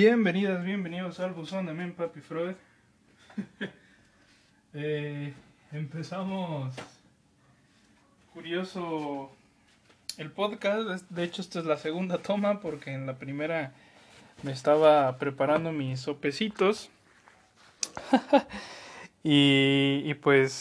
Bienvenidas, 0.00 0.64
bienvenidos 0.64 1.18
al 1.18 1.32
buzón 1.32 1.66
de 1.66 1.72
Men 1.72 1.92
Papi 1.92 2.20
Freud. 2.20 2.54
Eh, 4.72 5.34
empezamos 5.72 6.72
curioso 8.32 9.32
el 10.18 10.30
podcast. 10.30 11.10
De 11.10 11.24
hecho, 11.24 11.42
esta 11.42 11.58
es 11.58 11.64
la 11.64 11.78
segunda 11.78 12.18
toma 12.18 12.60
porque 12.60 12.92
en 12.92 13.06
la 13.06 13.18
primera 13.18 13.72
me 14.44 14.52
estaba 14.52 15.18
preparando 15.18 15.72
mis 15.72 15.98
sopecitos. 15.98 16.90
y, 19.24 20.02
y 20.04 20.14
pues 20.14 20.60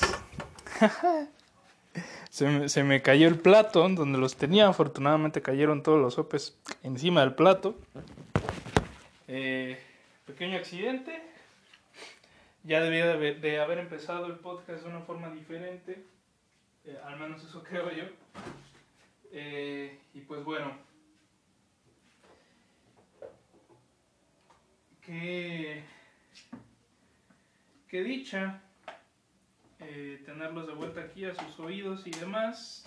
se, 2.31 2.47
me, 2.47 2.69
se 2.69 2.83
me 2.83 3.03
cayó 3.03 3.27
el 3.27 3.37
plato 3.37 3.87
donde 3.87 4.17
los 4.17 4.35
tenía. 4.35 4.67
Afortunadamente 4.67 5.43
cayeron 5.43 5.83
todos 5.83 6.01
los 6.01 6.15
sopes 6.15 6.57
encima 6.81 7.21
del 7.21 7.35
plato. 7.35 7.75
Eh, 9.27 9.77
pequeño 10.25 10.57
accidente. 10.57 11.21
Ya 12.63 12.81
debía 12.81 13.05
de 13.05 13.59
haber, 13.59 13.77
empezado 13.79 14.25
el 14.27 14.39
podcast 14.39 14.83
de 14.83 14.89
una 14.89 15.01
forma 15.01 15.29
diferente. 15.29 16.03
Eh, 16.85 16.97
al 17.03 17.19
menos 17.19 17.43
eso 17.43 17.63
creo 17.69 17.91
yo. 17.91 18.05
Eh, 19.31 19.99
y 20.13 20.21
pues 20.21 20.43
bueno. 20.43 20.71
Qué, 25.01 25.83
dicha 27.89 28.61
tenerlos 30.25 30.67
de 30.67 30.73
vuelta 30.73 31.01
aquí 31.01 31.23
a 31.25 31.33
sus 31.33 31.59
oídos 31.59 32.05
y 32.05 32.11
demás. 32.11 32.83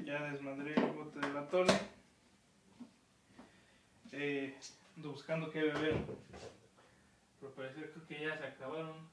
Ya 0.00 0.24
desmadré 0.30 0.74
el 0.74 0.86
bote 0.86 1.20
de 1.20 1.32
la 1.32 1.48
tole. 1.48 1.72
Eh, 4.12 4.58
ando 4.96 5.12
buscando 5.12 5.50
qué 5.50 5.62
beber. 5.62 5.96
Pero 7.40 7.52
parece 7.54 7.90
que 8.08 8.20
ya 8.20 8.36
se 8.36 8.44
acabaron 8.44 9.08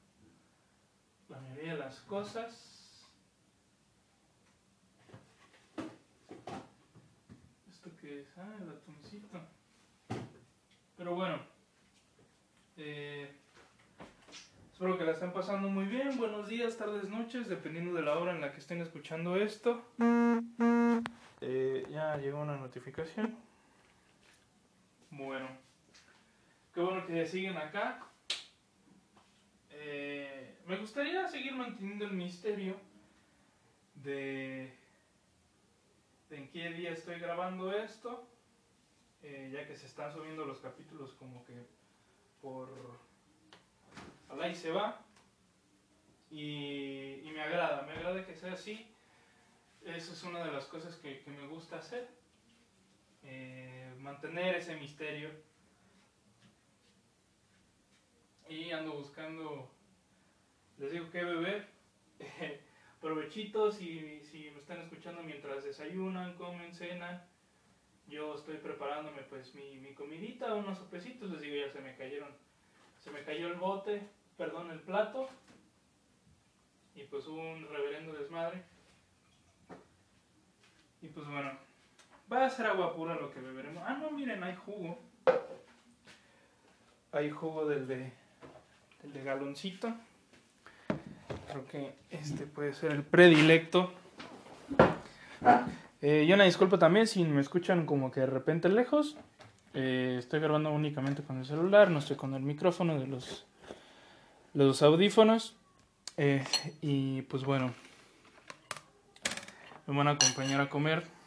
la 1.28 1.40
mayoría 1.40 1.74
de 1.74 1.78
las 1.78 2.00
cosas. 2.00 3.06
¿Esto 7.70 7.90
qué 8.00 8.20
es? 8.20 8.38
Ah, 8.38 8.54
el 8.60 8.70
atuncito. 8.70 9.38
Pero 10.96 11.14
bueno. 11.14 11.38
Eh, 12.76 13.30
espero 14.72 14.98
que 14.98 15.04
la 15.04 15.12
estén 15.12 15.32
pasando 15.32 15.68
muy 15.68 15.86
bien. 15.86 16.16
Buenos 16.16 16.48
días, 16.48 16.76
tardes, 16.76 17.08
noches, 17.08 17.48
dependiendo 17.48 17.94
de 17.94 18.02
la 18.02 18.18
hora 18.18 18.32
en 18.32 18.40
la 18.40 18.52
que 18.52 18.58
estén 18.58 18.80
escuchando 18.80 19.36
esto. 19.36 19.84
Eh, 21.40 21.86
ya 21.90 22.16
llegó 22.16 22.40
una 22.40 22.56
notificación. 22.56 23.47
Bueno, 25.10 25.48
qué 26.74 26.80
bueno 26.80 27.06
que 27.06 27.26
siguen 27.26 27.56
acá. 27.56 28.06
Eh, 29.70 30.58
me 30.66 30.76
gustaría 30.76 31.26
seguir 31.28 31.54
manteniendo 31.54 32.04
el 32.04 32.12
misterio 32.12 32.76
de, 33.94 34.76
en 36.30 36.48
qué 36.50 36.70
día 36.70 36.90
estoy 36.90 37.18
grabando 37.18 37.72
esto, 37.72 38.28
eh, 39.22 39.50
ya 39.52 39.66
que 39.66 39.76
se 39.76 39.86
están 39.86 40.12
subiendo 40.12 40.44
los 40.44 40.58
capítulos 40.58 41.14
como 41.14 41.44
que 41.46 41.54
por 42.42 42.68
al 44.28 44.42
ahí 44.42 44.54
se 44.54 44.70
va. 44.70 45.00
Y, 46.30 47.22
me 47.32 47.40
agrada, 47.40 47.82
me 47.82 47.92
agrada 47.92 48.26
que 48.26 48.34
sea 48.34 48.52
así. 48.52 48.86
Esa 49.84 50.12
es 50.12 50.22
una 50.24 50.44
de 50.44 50.52
las 50.52 50.66
cosas 50.66 50.96
que 50.96 51.22
me 51.26 51.46
gusta 51.46 51.76
hacer. 51.76 52.08
Eh, 53.30 53.94
mantener 53.98 54.54
ese 54.56 54.74
misterio. 54.76 55.30
Y 58.48 58.70
ando 58.72 58.94
buscando, 58.94 59.70
les 60.78 60.92
digo 60.92 61.10
que 61.10 61.22
beber. 61.22 61.68
Provechitos 63.02 63.76
si, 63.76 64.20
si 64.24 64.50
me 64.50 64.60
están 64.60 64.80
escuchando 64.80 65.22
mientras 65.22 65.62
desayunan, 65.62 66.36
comen, 66.36 66.74
cenan. 66.74 67.22
Yo 68.06 68.34
estoy 68.34 68.56
preparándome 68.56 69.22
pues 69.24 69.54
mi, 69.54 69.76
mi 69.76 69.92
comidita, 69.92 70.54
unos 70.54 70.78
sopecitos, 70.78 71.30
les 71.30 71.42
digo 71.42 71.56
ya 71.56 71.70
se 71.70 71.80
me 71.82 71.94
cayeron. 71.96 72.34
Se 73.00 73.10
me 73.10 73.22
cayó 73.24 73.48
el 73.48 73.58
bote, 73.58 74.08
perdón, 74.38 74.70
el 74.70 74.80
plato. 74.80 75.28
Y 76.94 77.04
pues 77.04 77.26
un 77.26 77.68
reverendo 77.68 78.14
desmadre. 78.14 78.64
Y 81.02 81.08
pues 81.08 81.28
bueno, 81.28 81.67
Va 82.30 82.44
a 82.44 82.50
ser 82.50 82.66
agua 82.66 82.94
pura 82.94 83.14
lo 83.14 83.30
que 83.30 83.40
beberemos. 83.40 83.82
Ah, 83.86 83.94
no, 83.94 84.10
miren, 84.10 84.42
hay 84.44 84.54
jugo. 84.54 84.98
Hay 87.12 87.30
jugo 87.30 87.66
del 87.66 87.88
de, 87.88 88.12
del 89.02 89.12
de 89.14 89.24
galoncito. 89.24 89.94
Creo 91.50 91.66
que 91.66 91.94
este 92.10 92.44
puede 92.44 92.74
ser 92.74 92.92
el 92.92 93.02
predilecto. 93.02 93.92
Eh, 96.02 96.26
y 96.28 96.32
una 96.32 96.44
disculpa 96.44 96.78
también 96.78 97.06
si 97.06 97.24
me 97.24 97.40
escuchan 97.40 97.86
como 97.86 98.10
que 98.10 98.20
de 98.20 98.26
repente 98.26 98.68
lejos. 98.68 99.16
Eh, 99.72 100.16
estoy 100.18 100.40
grabando 100.40 100.70
únicamente 100.70 101.22
con 101.22 101.38
el 101.38 101.46
celular, 101.46 101.90
no 101.90 101.98
estoy 101.98 102.16
con 102.16 102.34
el 102.34 102.42
micrófono 102.42 103.00
de 103.00 103.06
los, 103.06 103.46
los 104.52 104.82
audífonos. 104.82 105.56
Eh, 106.18 106.44
y 106.82 107.22
pues 107.22 107.44
bueno, 107.44 107.72
me 109.86 109.96
van 109.96 110.08
a 110.08 110.12
acompañar 110.12 110.60
a 110.60 110.68
comer. 110.68 111.17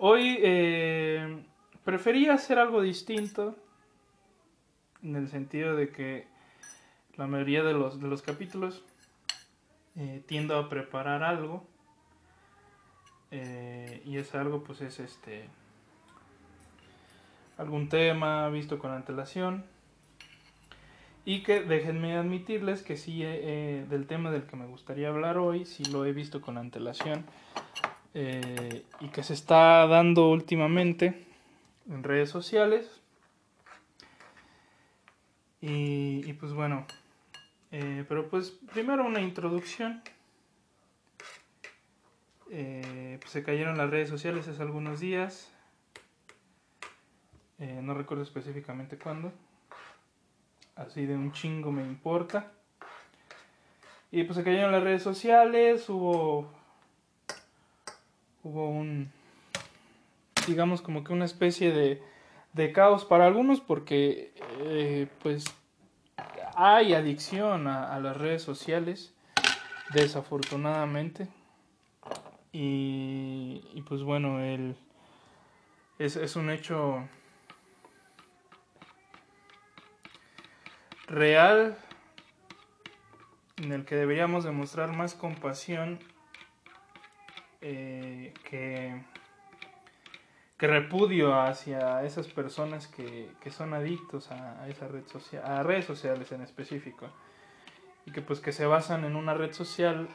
Hoy 0.00 0.38
eh, 0.40 1.42
prefería 1.84 2.34
hacer 2.34 2.60
algo 2.60 2.80
distinto 2.82 3.56
en 5.02 5.16
el 5.16 5.28
sentido 5.28 5.74
de 5.74 5.90
que 5.90 6.28
la 7.16 7.26
mayoría 7.26 7.64
de 7.64 7.72
los, 7.72 8.00
de 8.00 8.06
los 8.06 8.22
capítulos 8.22 8.84
eh, 9.96 10.22
tiendo 10.26 10.56
a 10.56 10.68
preparar 10.68 11.24
algo 11.24 11.66
eh, 13.32 14.00
y 14.04 14.18
ese 14.18 14.38
algo 14.38 14.62
pues 14.62 14.82
es 14.82 15.00
este 15.00 15.48
algún 17.56 17.88
tema 17.88 18.48
visto 18.50 18.78
con 18.78 18.92
antelación 18.92 19.64
y 21.24 21.42
que 21.42 21.60
déjenme 21.62 22.16
admitirles 22.16 22.84
que 22.84 22.96
sí 22.96 23.22
eh, 23.24 23.84
del 23.90 24.06
tema 24.06 24.30
del 24.30 24.44
que 24.44 24.54
me 24.54 24.66
gustaría 24.66 25.08
hablar 25.08 25.38
hoy 25.38 25.64
sí 25.64 25.84
lo 25.86 26.06
he 26.06 26.12
visto 26.12 26.40
con 26.40 26.56
antelación 26.56 27.24
eh, 28.14 28.84
y 29.00 29.08
que 29.08 29.22
se 29.22 29.34
está 29.34 29.86
dando 29.86 30.30
últimamente 30.30 31.26
en 31.88 32.02
redes 32.02 32.30
sociales. 32.30 33.00
Y, 35.60 36.32
pues 36.34 36.52
bueno, 36.52 36.86
eh, 37.72 38.04
pero 38.08 38.28
pues 38.28 38.50
primero 38.72 39.04
una 39.04 39.20
introducción. 39.20 40.02
Eh, 42.50 43.18
pues 43.20 43.30
se 43.30 43.42
cayeron 43.42 43.76
las 43.76 43.90
redes 43.90 44.08
sociales 44.08 44.48
hace 44.48 44.62
algunos 44.62 45.00
días. 45.00 45.52
No 47.58 47.92
recuerdo 47.94 48.22
específicamente 48.22 48.98
cuándo. 48.98 49.32
Así 50.76 51.06
de 51.06 51.16
un 51.16 51.32
chingo 51.32 51.72
me 51.72 51.82
importa. 51.82 52.52
Y 54.12 54.22
pues 54.22 54.36
se 54.36 54.44
cayeron 54.44 54.70
las 54.70 54.82
redes 54.82 55.02
sociales, 55.02 55.88
hubo 55.88 56.57
hubo 58.44 58.68
un, 58.68 59.10
digamos 60.46 60.82
como 60.82 61.04
que 61.04 61.12
una 61.12 61.24
especie 61.24 61.72
de, 61.72 62.02
de 62.52 62.72
caos 62.72 63.04
para 63.04 63.26
algunos 63.26 63.60
porque 63.60 64.32
eh, 64.60 65.08
pues 65.22 65.44
hay 66.54 66.94
adicción 66.94 67.68
a, 67.68 67.98
las 68.00 68.16
redes 68.16 68.42
sociales, 68.42 69.14
desafortunadamente. 69.92 71.28
Y, 72.52 73.62
y 73.74 73.82
pues 73.82 74.02
bueno, 74.02 74.40
el, 74.40 74.74
es, 76.00 76.16
es 76.16 76.34
un 76.34 76.50
hecho 76.50 77.08
real 81.06 81.78
en 83.58 83.72
el 83.72 83.84
que 83.84 83.96
deberíamos 83.96 84.44
demostrar 84.44 84.96
más 84.96 85.14
compasión 85.14 85.98
eh, 87.60 88.34
que, 88.48 89.02
repudio 90.58 91.40
hacia 91.40 92.02
esas 92.04 92.26
personas 92.26 92.88
que, 92.88 93.30
que 93.40 93.50
son 93.50 93.74
adictos 93.74 94.30
a, 94.30 94.68
esa 94.68 94.88
red 94.88 95.06
social, 95.06 95.42
a 95.44 95.62
redes 95.62 95.84
sociales 95.84 96.32
en 96.32 96.42
específico, 96.42 97.08
y 98.06 98.10
que 98.10 98.22
pues 98.22 98.40
que 98.40 98.52
se 98.52 98.66
basan 98.66 99.04
en 99.04 99.14
una 99.14 99.34
red 99.34 99.52
social 99.52 100.08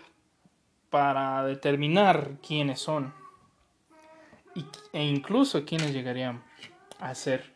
para 0.90 1.44
determinar 1.46 2.32
quiénes 2.46 2.80
son 2.80 3.14
e 4.92 5.04
incluso 5.04 5.66
quiénes 5.66 5.94
llegarían 5.94 6.44
a 7.00 7.16
ser. 7.16 7.52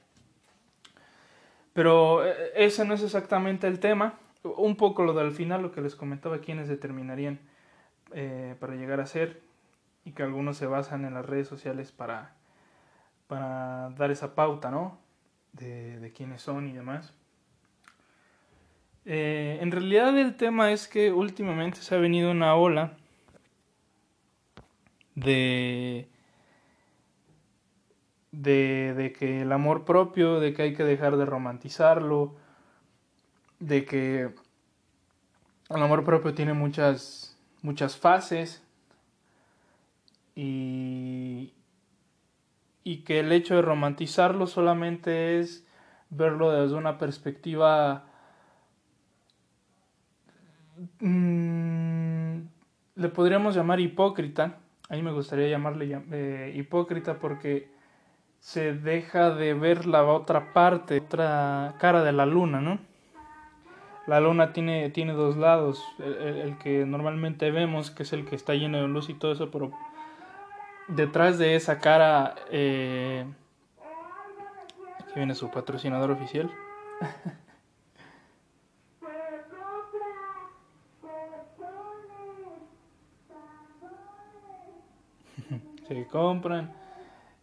Pero 1.74 2.26
ese 2.56 2.86
no 2.86 2.96
es 2.96 3.04
exactamente 3.04 3.68
el 3.68 3.80
tema. 3.80 4.18
Un 4.44 4.76
poco 4.76 5.04
lo 5.04 5.14
del 5.14 5.32
final, 5.32 5.62
lo 5.62 5.72
que 5.72 5.82
les 5.82 5.96
comentaba, 5.96 6.40
quiénes 6.40 6.68
determinarían 6.68 7.40
eh, 8.14 8.56
para 8.60 8.76
llegar 8.76 9.00
a 9.00 9.06
ser 9.06 9.42
y 10.08 10.14
que 10.14 10.24
algunos 10.24 10.56
se 10.56 10.68
basan 10.68 11.04
en 11.04 11.16
las 11.16 11.26
redes 11.26 11.50
sociales 11.50 11.92
para, 11.92 12.34
para 13.28 13.90
dar 13.98 14.10
esa 14.10 14.36
pauta, 14.36 14.72
¿no? 14.72 14.98
de, 15.52 16.14
quiénes 16.16 16.42
son 16.42 16.70
y 16.70 16.72
demás. 16.72 17.14
Eh, 19.04 19.58
en 19.60 19.72
realidad 19.72 20.18
el 20.18 20.38
tema 20.38 20.72
es 20.72 20.88
que 20.88 21.12
últimamente 21.12 21.80
se 21.80 21.94
ha 21.94 21.98
venido 21.98 22.32
una 22.32 22.56
ola 22.56 22.94
de, 25.16 26.08
de, 28.32 28.94
de 28.96 29.12
que 29.12 29.42
el 29.42 29.52
amor 29.52 29.84
propio, 29.84 30.40
de 30.40 30.54
que 30.54 30.62
hay 30.62 30.74
que 30.74 30.86
dejar 30.86 31.18
de 31.18 31.26
romantizarlo, 31.26 32.36
de 33.60 33.84
que 33.84 34.34
el 35.70 35.84
amor 35.84 36.06
propio 36.06 36.34
tiene 36.34 36.54
muchas, 36.54 37.38
muchas 37.62 37.98
fases 37.98 38.67
y, 40.38 41.54
y 42.84 42.98
que 43.00 43.20
el 43.20 43.32
hecho 43.32 43.56
de 43.56 43.62
romantizarlo 43.62 44.48
solamente 44.48 45.40
es 45.40 45.68
verlo 46.10 46.52
desde 46.52 46.76
una 46.76 46.98
perspectiva 46.98 48.08
Mm, 51.00 52.42
le 52.96 53.10
podríamos 53.10 53.56
llamar 53.56 53.80
hipócrita. 53.80 54.60
A 54.90 54.96
mí 54.96 55.02
me 55.02 55.12
gustaría 55.12 55.48
llamarle 55.48 56.02
eh, 56.12 56.54
hipócrita 56.56 57.20
porque 57.20 57.70
se 58.40 58.74
deja 58.74 59.32
de 59.32 59.54
ver 59.54 59.86
la 59.86 60.04
otra 60.06 60.54
parte, 60.54 61.00
otra 61.00 61.76
cara 61.80 62.04
de 62.04 62.12
la 62.12 62.26
luna, 62.26 62.62
¿no? 62.62 62.80
La 64.06 64.22
luna 64.22 64.54
tiene, 64.54 64.90
tiene 64.92 65.14
dos 65.14 65.36
lados, 65.36 65.84
el, 66.00 66.58
que 66.60 66.86
normalmente 66.86 67.52
vemos, 67.52 67.92
que 67.92 68.04
es 68.04 68.14
el 68.14 68.26
que 68.26 68.36
está 68.36 68.54
lleno 68.54 68.78
de 68.82 68.88
luz 68.88 69.10
y 69.10 69.16
todo 69.16 69.34
eso, 69.34 69.52
pero 69.52 69.72
detrás 70.88 71.38
de 71.38 71.56
esa 71.56 71.80
cara, 71.80 72.36
eh, 72.52 73.26
aquí 75.00 75.14
viene 75.16 75.36
su 75.36 75.50
patrocinador 75.52 76.12
oficial. 76.12 76.52
se 85.88 86.08
compran. 86.08 86.74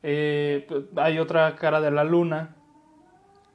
Eh, 0.02 0.66
pues, 0.68 0.84
hay 0.96 1.18
otra 1.18 1.56
cara 1.56 1.80
de 1.80 1.90
la 1.90 2.04
luna, 2.04 2.54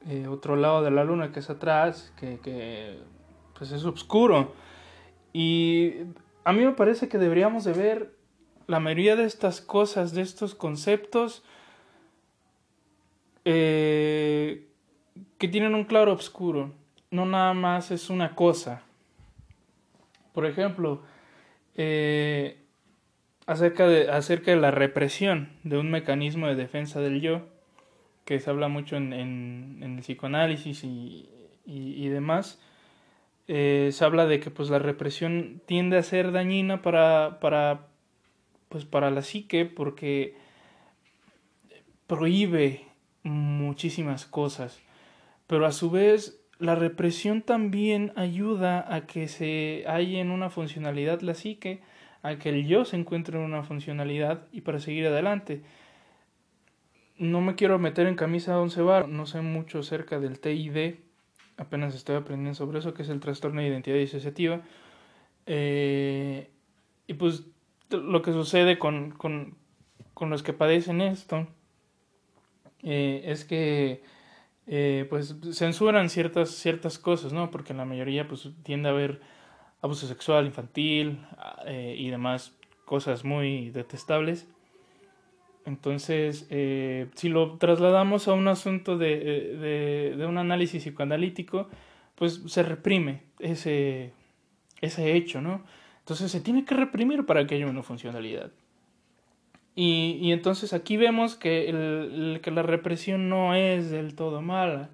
eh, 0.06 0.26
otro 0.26 0.56
lado 0.56 0.82
de 0.82 0.90
la 0.90 1.04
luna 1.04 1.30
que 1.32 1.38
es 1.40 1.50
atrás, 1.50 2.12
que, 2.18 2.98
pues 3.56 3.70
es 3.72 3.84
oscuro. 3.84 4.52
Y 5.32 5.94
a 6.44 6.52
mí 6.52 6.64
me 6.64 6.72
parece 6.72 7.08
que 7.08 7.18
deberíamos 7.18 7.64
de 7.64 7.72
ver 7.72 8.19
la 8.70 8.80
mayoría 8.80 9.16
de 9.16 9.24
estas 9.24 9.60
cosas, 9.60 10.14
de 10.14 10.22
estos 10.22 10.54
conceptos, 10.54 11.42
eh, 13.44 14.68
que 15.38 15.48
tienen 15.48 15.74
un 15.74 15.84
claro 15.84 16.12
oscuro. 16.12 16.72
No 17.10 17.26
nada 17.26 17.52
más 17.52 17.90
es 17.90 18.10
una 18.10 18.36
cosa. 18.36 18.82
Por 20.32 20.46
ejemplo, 20.46 21.02
acerca 23.46 23.88
de, 23.88 24.08
acerca 24.08 24.52
de 24.52 24.58
la 24.58 24.70
represión 24.70 25.48
de 25.64 25.76
un 25.76 25.90
mecanismo 25.90 26.46
de 26.46 26.54
defensa 26.54 27.00
del 27.00 27.20
yo, 27.20 27.48
que 28.24 28.38
se 28.38 28.48
habla 28.48 28.68
mucho 28.68 28.96
en, 28.96 29.12
en, 29.12 29.82
el 29.82 29.98
psicoanálisis 30.02 30.84
y, 30.84 31.28
y, 31.66 32.08
demás, 32.08 32.60
eh, 33.48 33.90
se 33.92 34.04
habla 34.04 34.26
de 34.26 34.38
que 34.38 34.50
pues 34.50 34.70
la 34.70 34.78
represión 34.78 35.60
tiende 35.66 35.98
a 35.98 36.04
ser 36.04 36.30
dañina 36.30 36.80
para, 36.80 37.40
para, 37.40 37.88
pues, 38.70 38.86
para 38.86 39.10
la 39.10 39.20
psique 39.20 39.66
porque 39.66 40.34
prohíbe 42.06 42.86
muchísimas 43.22 44.24
cosas, 44.24 44.80
pero 45.46 45.66
a 45.66 45.72
su 45.72 45.90
vez 45.90 46.40
la 46.58 46.74
represión 46.74 47.42
también 47.42 48.12
ayuda 48.16 48.94
a 48.94 49.06
que 49.06 49.28
se 49.28 49.84
halle 49.86 50.20
en 50.20 50.30
una 50.30 50.50
funcionalidad 50.50 51.20
la 51.20 51.34
psique 51.34 51.82
a 52.22 52.36
que 52.36 52.50
el 52.50 52.66
yo 52.66 52.84
se 52.84 52.96
encuentre 52.96 53.38
en 53.38 53.44
una 53.44 53.62
funcionalidad 53.62 54.46
y 54.52 54.60
para 54.60 54.78
seguir 54.78 55.06
adelante. 55.06 55.62
No 57.18 57.40
me 57.40 57.54
quiero 57.54 57.78
meter 57.78 58.06
en 58.06 58.14
camisa 58.14 58.52
de 58.52 58.58
once 58.58 58.82
bar, 58.82 59.08
no 59.08 59.26
sé 59.26 59.40
mucho 59.40 59.80
acerca 59.80 60.20
del 60.20 60.38
TID, 60.38 60.94
apenas 61.56 61.94
estoy 61.94 62.16
aprendiendo 62.16 62.54
sobre 62.54 62.78
eso, 62.78 62.94
que 62.94 63.02
es 63.02 63.08
el 63.08 63.20
trastorno 63.20 63.60
de 63.60 63.68
identidad 63.68 63.96
disociativa. 63.96 64.62
Eh, 65.46 66.50
y 67.06 67.14
pues 67.14 67.44
lo 67.90 68.22
que 68.22 68.32
sucede 68.32 68.78
con, 68.78 69.10
con, 69.12 69.56
con 70.14 70.30
los 70.30 70.42
que 70.42 70.52
padecen 70.52 71.00
esto 71.00 71.46
eh, 72.82 73.22
es 73.26 73.44
que 73.44 74.02
eh, 74.72 75.06
pues 75.10 75.34
censuran 75.52 76.08
ciertas, 76.10 76.50
ciertas 76.50 76.98
cosas, 76.98 77.32
¿no? 77.32 77.50
Porque 77.50 77.74
la 77.74 77.84
mayoría 77.84 78.28
pues 78.28 78.48
tiende 78.62 78.88
a 78.88 78.92
ver 78.92 79.20
abuso 79.82 80.06
sexual 80.06 80.46
infantil 80.46 81.18
eh, 81.66 81.96
y 81.98 82.08
demás 82.10 82.56
cosas 82.84 83.24
muy 83.24 83.70
detestables. 83.70 84.46
Entonces, 85.66 86.46
eh, 86.50 87.08
si 87.16 87.28
lo 87.28 87.58
trasladamos 87.58 88.28
a 88.28 88.32
un 88.32 88.46
asunto 88.46 88.96
de, 88.96 90.14
de, 90.16 90.26
un 90.26 90.38
análisis 90.38 90.84
psicoanalítico, 90.84 91.68
pues 92.14 92.40
se 92.46 92.62
reprime 92.62 93.22
ese, 93.40 94.12
ese 94.80 95.16
hecho, 95.16 95.40
¿no? 95.40 95.64
Entonces 96.10 96.32
se 96.32 96.40
tiene 96.40 96.64
que 96.64 96.74
reprimir 96.74 97.24
para 97.24 97.46
que 97.46 97.54
haya 97.54 97.68
una 97.68 97.84
funcionalidad. 97.84 98.50
Y, 99.76 100.18
y 100.20 100.32
entonces 100.32 100.72
aquí 100.72 100.96
vemos 100.96 101.36
que, 101.36 101.68
el, 101.68 102.40
que 102.42 102.50
la 102.50 102.62
represión 102.62 103.28
no 103.28 103.54
es 103.54 103.90
del 103.92 104.16
todo 104.16 104.42
mala 104.42 104.90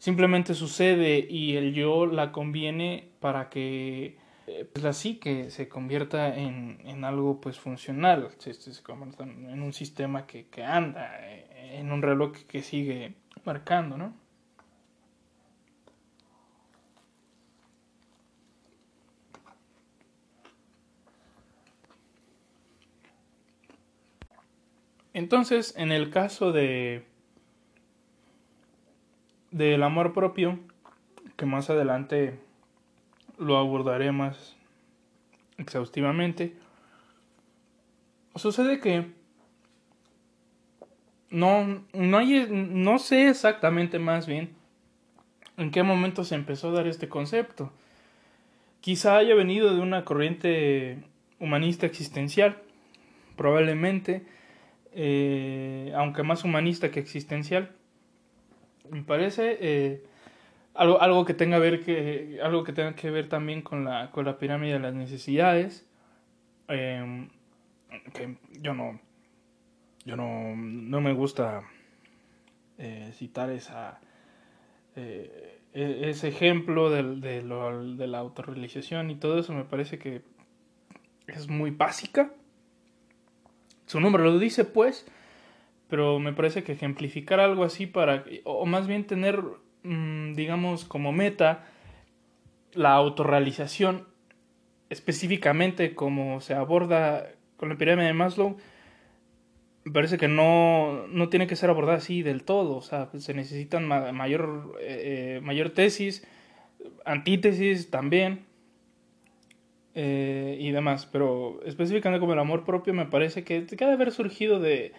simplemente 0.00 0.54
sucede 0.54 1.24
y 1.30 1.56
el 1.56 1.72
yo 1.72 2.06
la 2.06 2.32
conviene 2.32 3.10
para 3.20 3.48
que 3.48 4.16
eh, 4.48 4.68
pues 4.72 4.82
la 4.82 4.92
psique 4.92 5.50
se 5.50 5.68
convierta 5.68 6.34
en, 6.34 6.80
en 6.84 7.04
algo 7.04 7.40
pues 7.40 7.60
funcional, 7.60 8.30
se, 8.38 8.54
se, 8.54 8.82
convierta 8.82 9.22
en 9.22 9.62
un 9.62 9.72
sistema 9.72 10.26
que, 10.26 10.46
que 10.46 10.64
anda, 10.64 11.16
eh, 11.20 11.78
en 11.78 11.92
un 11.92 12.02
reloj 12.02 12.32
que, 12.48 12.62
sigue 12.62 13.14
marcando, 13.44 13.96
¿no? 13.96 14.14
Entonces, 25.12 25.74
en 25.76 25.92
el 25.92 26.10
caso 26.10 26.52
de 26.52 27.04
del 29.50 29.82
amor 29.82 30.12
propio, 30.12 30.60
que 31.36 31.44
más 31.44 31.70
adelante 31.70 32.38
lo 33.38 33.56
abordaré 33.56 34.12
más 34.12 34.56
exhaustivamente, 35.58 36.54
sucede 38.36 38.78
que 38.80 39.10
no, 41.30 41.84
no, 41.92 42.18
hay, 42.18 42.46
no 42.48 42.98
sé 42.98 43.28
exactamente 43.28 43.98
más 43.98 44.26
bien 44.26 44.54
en 45.56 45.70
qué 45.70 45.82
momento 45.82 46.24
se 46.24 46.34
empezó 46.34 46.68
a 46.68 46.72
dar 46.72 46.86
este 46.86 47.08
concepto. 47.08 47.70
Quizá 48.80 49.18
haya 49.18 49.34
venido 49.34 49.74
de 49.74 49.80
una 49.80 50.04
corriente 50.06 51.04
humanista 51.38 51.84
existencial, 51.84 52.62
probablemente, 53.36 54.24
eh, 54.92 55.92
aunque 55.94 56.22
más 56.22 56.44
humanista 56.44 56.90
que 56.90 57.00
existencial 57.00 57.70
me 58.90 59.02
parece 59.02 59.56
eh, 59.60 60.04
algo, 60.74 61.00
algo, 61.00 61.24
que 61.24 61.34
tenga 61.34 61.60
que, 61.60 62.40
algo 62.42 62.64
que 62.64 62.72
tenga 62.72 62.94
que 62.94 63.10
ver 63.10 63.28
también 63.28 63.62
con 63.62 63.84
la, 63.84 64.10
con 64.10 64.24
la 64.24 64.38
pirámide 64.38 64.74
de 64.74 64.78
las 64.80 64.94
necesidades. 64.94 65.86
Em, 66.68 67.28
que 68.14 68.36
yo 68.60 68.74
no, 68.74 69.00
yo 70.04 70.16
no, 70.16 70.54
no 70.56 71.00
me 71.00 71.12
gusta 71.12 71.62
eh, 72.78 73.10
citar 73.14 73.50
esa, 73.50 74.00
eh, 74.96 75.60
e, 75.72 76.10
ese 76.10 76.28
ejemplo 76.28 76.90
de, 76.90 77.16
de, 77.16 77.42
lo, 77.42 77.94
de 77.96 78.06
la 78.06 78.18
autorrealización 78.18 79.10
y 79.10 79.16
todo 79.16 79.38
eso 79.38 79.52
me 79.52 79.64
parece 79.64 79.98
que 79.98 80.22
es 81.26 81.48
muy 81.48 81.70
básica. 81.70 82.32
Su 83.90 83.98
nombre 83.98 84.22
lo 84.22 84.38
dice, 84.38 84.64
pues, 84.64 85.04
pero 85.88 86.20
me 86.20 86.32
parece 86.32 86.62
que 86.62 86.70
ejemplificar 86.70 87.40
algo 87.40 87.64
así 87.64 87.88
para, 87.88 88.24
o 88.44 88.64
más 88.64 88.86
bien 88.86 89.04
tener, 89.04 89.42
mm, 89.82 90.34
digamos, 90.34 90.84
como 90.84 91.10
meta 91.10 91.66
la 92.72 92.92
autorrealización, 92.92 94.06
específicamente 94.90 95.96
como 95.96 96.40
se 96.40 96.54
aborda 96.54 97.32
con 97.56 97.68
la 97.68 97.76
pirámide 97.76 98.06
de 98.06 98.12
Maslow, 98.12 98.58
me 99.82 99.92
parece 99.92 100.18
que 100.18 100.28
no, 100.28 101.08
no 101.08 101.28
tiene 101.28 101.48
que 101.48 101.56
ser 101.56 101.68
abordada 101.68 101.96
así 101.96 102.22
del 102.22 102.44
todo, 102.44 102.76
o 102.76 102.82
sea, 102.82 103.10
se 103.18 103.34
necesitan 103.34 103.88
mayor, 103.88 104.78
eh, 104.80 105.38
eh, 105.38 105.40
mayor 105.42 105.70
tesis, 105.70 106.24
antítesis 107.04 107.90
también, 107.90 108.46
eh, 109.94 110.56
y 110.60 110.70
demás, 110.70 111.06
pero 111.10 111.60
específicamente 111.64 112.20
como 112.20 112.32
el 112.32 112.38
amor 112.38 112.64
propio 112.64 112.94
me 112.94 113.06
parece 113.06 113.42
que, 113.42 113.66
que 113.66 113.76
debe 113.76 113.94
haber 113.94 114.12
surgido 114.12 114.60
de, 114.60 114.92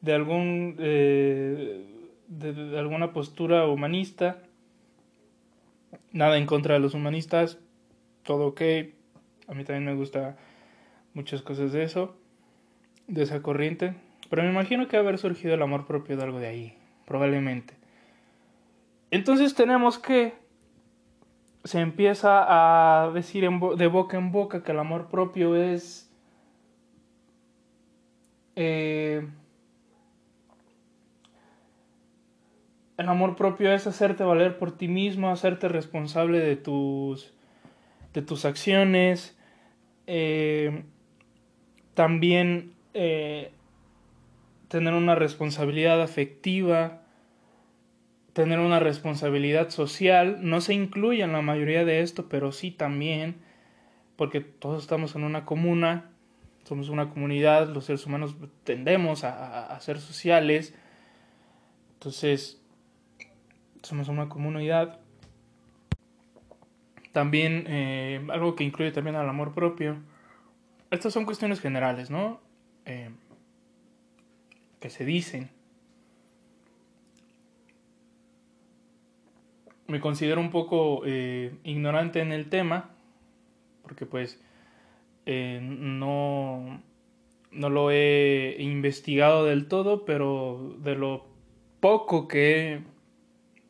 de 0.00 0.12
algún, 0.12 0.76
eh, 0.78 1.84
de, 2.28 2.78
alguna 2.78 3.12
postura 3.12 3.66
humanista. 3.66 4.42
Nada 6.12 6.36
en 6.36 6.46
contra 6.46 6.74
de 6.74 6.80
los 6.80 6.94
humanistas, 6.94 7.58
todo 8.22 8.48
ok. 8.48 8.60
A 9.48 9.54
mí 9.54 9.64
también 9.64 9.84
me 9.84 9.94
gusta 9.94 10.36
muchas 11.12 11.42
cosas 11.42 11.72
de 11.72 11.84
eso, 11.84 12.16
de 13.06 13.22
esa 13.22 13.42
corriente. 13.42 13.94
Pero 14.30 14.42
me 14.42 14.50
imagino 14.50 14.88
que 14.88 14.96
haber 14.96 15.18
surgido 15.18 15.54
el 15.54 15.62
amor 15.62 15.86
propio 15.86 16.16
de 16.16 16.22
algo 16.22 16.38
de 16.38 16.48
ahí, 16.48 16.78
probablemente. 17.06 17.74
Entonces 19.10 19.54
tenemos 19.54 19.98
que 19.98 20.34
se 21.64 21.80
empieza 21.80 22.44
a 22.46 23.10
decir 23.10 23.48
de 23.48 23.86
boca 23.86 24.18
en 24.18 24.32
boca 24.32 24.62
que 24.62 24.72
el 24.72 24.78
amor 24.78 25.08
propio 25.08 25.56
es 25.56 26.10
eh, 28.56 29.26
el 32.96 33.08
amor 33.08 33.34
propio 33.34 33.72
es 33.72 33.86
hacerte 33.86 34.22
valer 34.22 34.58
por 34.58 34.76
ti 34.76 34.88
mismo, 34.88 35.30
hacerte 35.30 35.68
responsable 35.68 36.38
de 36.38 36.56
tus 36.56 37.32
de 38.12 38.22
tus 38.22 38.44
acciones, 38.44 39.36
eh, 40.06 40.84
también 41.94 42.74
eh, 42.92 43.50
tener 44.68 44.94
una 44.94 45.16
responsabilidad 45.16 46.00
afectiva, 46.00 47.03
tener 48.34 48.58
una 48.58 48.80
responsabilidad 48.80 49.70
social. 49.70 50.38
No 50.42 50.60
se 50.60 50.74
incluye 50.74 51.22
en 51.22 51.32
la 51.32 51.40
mayoría 51.40 51.86
de 51.86 52.00
esto, 52.00 52.28
pero 52.28 52.52
sí 52.52 52.70
también, 52.70 53.36
porque 54.16 54.40
todos 54.40 54.82
estamos 54.82 55.14
en 55.14 55.24
una 55.24 55.46
comuna, 55.46 56.10
somos 56.64 56.88
una 56.88 57.08
comunidad, 57.10 57.68
los 57.68 57.86
seres 57.86 58.04
humanos 58.04 58.36
tendemos 58.64 59.24
a, 59.24 59.78
ser 59.80 60.00
sociales, 60.00 60.74
entonces 61.94 62.60
somos 63.82 64.08
una 64.08 64.28
comunidad. 64.28 64.98
También 67.12 67.66
eh, 67.68 68.26
algo 68.32 68.56
que 68.56 68.64
incluye 68.64 68.90
también 68.90 69.14
al 69.14 69.28
amor 69.28 69.54
propio. 69.54 69.96
Estas 70.90 71.12
son 71.12 71.24
cuestiones 71.24 71.60
generales, 71.60 72.10
¿no? 72.10 72.40
Eh, 72.84 73.10
que 74.80 74.90
se 74.90 75.04
dicen. 75.04 75.50
Me 79.86 80.00
considero 80.00 80.40
un 80.40 80.50
poco 80.50 81.02
eh, 81.04 81.54
ignorante 81.64 82.20
en 82.20 82.32
el 82.32 82.48
tema, 82.48 82.90
porque 83.82 84.06
pues 84.06 84.42
eh, 85.26 85.60
no, 85.62 86.82
no 87.50 87.70
lo 87.70 87.90
he 87.90 88.56
investigado 88.60 89.44
del 89.44 89.68
todo, 89.68 90.04
pero 90.04 90.76
de 90.78 90.94
lo 90.94 91.26
poco 91.80 92.28
que 92.28 92.74
he 92.74 92.80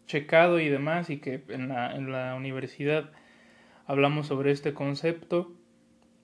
checado 0.07 0.61
y 0.61 0.69
demás, 0.69 1.11
y 1.11 1.19
que 1.19 1.43
en 1.49 1.69
la, 1.69 1.95
en 1.97 2.13
la 2.13 2.35
universidad 2.37 3.11
hablamos 3.87 4.29
sobre 4.29 4.53
este 4.53 4.73
concepto, 4.73 5.53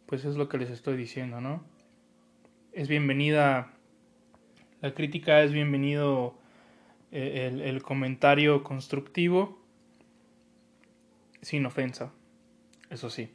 pues 0.07 0.25
es 0.25 0.37
lo 0.37 0.49
que 0.49 0.59
les 0.59 0.71
estoy 0.71 0.97
diciendo, 0.97 1.41
¿no? 1.41 1.65
Es 2.73 2.89
bienvenida 2.89 3.73
la 4.81 4.95
crítica, 4.95 5.43
es 5.43 5.53
bienvenido 5.53 6.39
eh, 7.11 7.49
el, 7.51 7.61
el 7.61 7.83
comentario 7.83 8.63
constructivo 8.63 9.60
sin 11.43 11.67
ofensa, 11.67 12.13
eso 12.91 13.11
sí. 13.11 13.31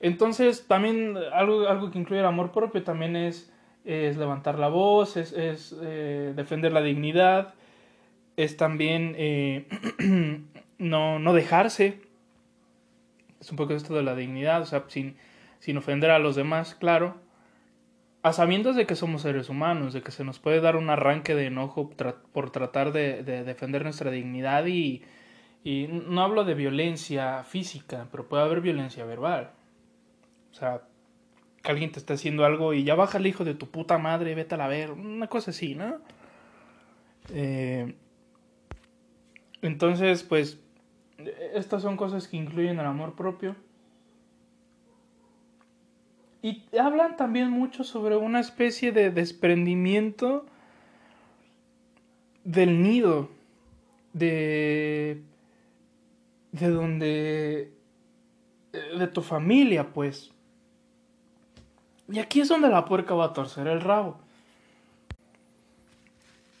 Entonces, 0.00 0.66
también 0.66 1.16
algo, 1.32 1.68
algo 1.68 1.90
que 1.90 1.98
incluye 1.98 2.20
el 2.20 2.26
amor 2.26 2.52
propio 2.52 2.82
también 2.84 3.16
es, 3.16 3.52
es 3.84 4.16
levantar 4.16 4.58
la 4.58 4.68
voz, 4.68 5.16
es, 5.16 5.34
eh, 5.82 6.32
defender 6.36 6.72
la 6.72 6.82
dignidad, 6.82 7.54
es 8.36 8.56
también 8.56 9.14
eh, 9.18 9.66
no, 10.78 11.18
no 11.18 11.32
dejarse. 11.32 12.00
Es 13.40 13.50
un 13.50 13.56
poco 13.56 13.74
esto 13.74 13.94
de 13.94 14.02
la 14.02 14.14
dignidad, 14.14 14.62
o 14.62 14.66
sea, 14.66 14.84
sin, 14.88 15.16
sin 15.58 15.76
ofender 15.76 16.10
a 16.10 16.18
los 16.18 16.36
demás, 16.36 16.74
claro. 16.74 17.16
A 18.22 18.32
sabiendas 18.32 18.76
de 18.76 18.86
que 18.86 18.96
somos 18.96 19.22
seres 19.22 19.48
humanos, 19.48 19.92
de 19.92 20.02
que 20.02 20.10
se 20.10 20.24
nos 20.24 20.38
puede 20.38 20.60
dar 20.60 20.76
un 20.76 20.90
arranque 20.90 21.34
de 21.34 21.46
enojo 21.46 21.90
por 22.32 22.50
tratar 22.50 22.92
de 22.92 23.22
defender 23.22 23.84
nuestra 23.84 24.10
dignidad 24.10 24.66
y, 24.66 25.02
y 25.68 25.86
no 25.86 26.22
hablo 26.22 26.44
de 26.44 26.54
violencia 26.54 27.44
física, 27.44 28.08
pero 28.10 28.26
puede 28.26 28.42
haber 28.42 28.62
violencia 28.62 29.04
verbal. 29.04 29.50
O 30.50 30.54
sea, 30.54 30.80
que 31.62 31.70
alguien 31.70 31.92
te 31.92 31.98
está 31.98 32.14
haciendo 32.14 32.46
algo 32.46 32.72
y 32.72 32.84
ya 32.84 32.94
baja 32.94 33.18
el 33.18 33.26
hijo 33.26 33.44
de 33.44 33.52
tu 33.52 33.68
puta 33.68 33.98
madre, 33.98 34.34
vete 34.34 34.54
a 34.54 34.58
la 34.58 34.66
ver, 34.66 34.92
una 34.92 35.26
cosa 35.26 35.50
así, 35.50 35.74
¿no? 35.74 35.98
Eh, 37.34 37.94
entonces, 39.60 40.22
pues, 40.22 40.58
estas 41.52 41.82
son 41.82 41.98
cosas 41.98 42.28
que 42.28 42.38
incluyen 42.38 42.78
el 42.78 42.86
amor 42.86 43.14
propio. 43.14 43.54
Y 46.40 46.64
hablan 46.78 47.18
también 47.18 47.50
mucho 47.50 47.84
sobre 47.84 48.16
una 48.16 48.40
especie 48.40 48.90
de 48.90 49.10
desprendimiento 49.10 50.46
del 52.44 52.82
nido, 52.82 53.28
de 54.14 55.28
de 56.52 56.68
donde... 56.68 57.72
de 58.72 59.06
tu 59.08 59.22
familia, 59.22 59.92
pues. 59.92 60.32
Y 62.10 62.18
aquí 62.18 62.40
es 62.40 62.48
donde 62.48 62.68
la 62.68 62.84
puerca 62.84 63.14
va 63.14 63.26
a 63.26 63.32
torcer 63.32 63.66
el 63.66 63.80
rabo. 63.80 64.18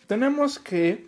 Tenemos 0.06 0.58
que... 0.58 1.06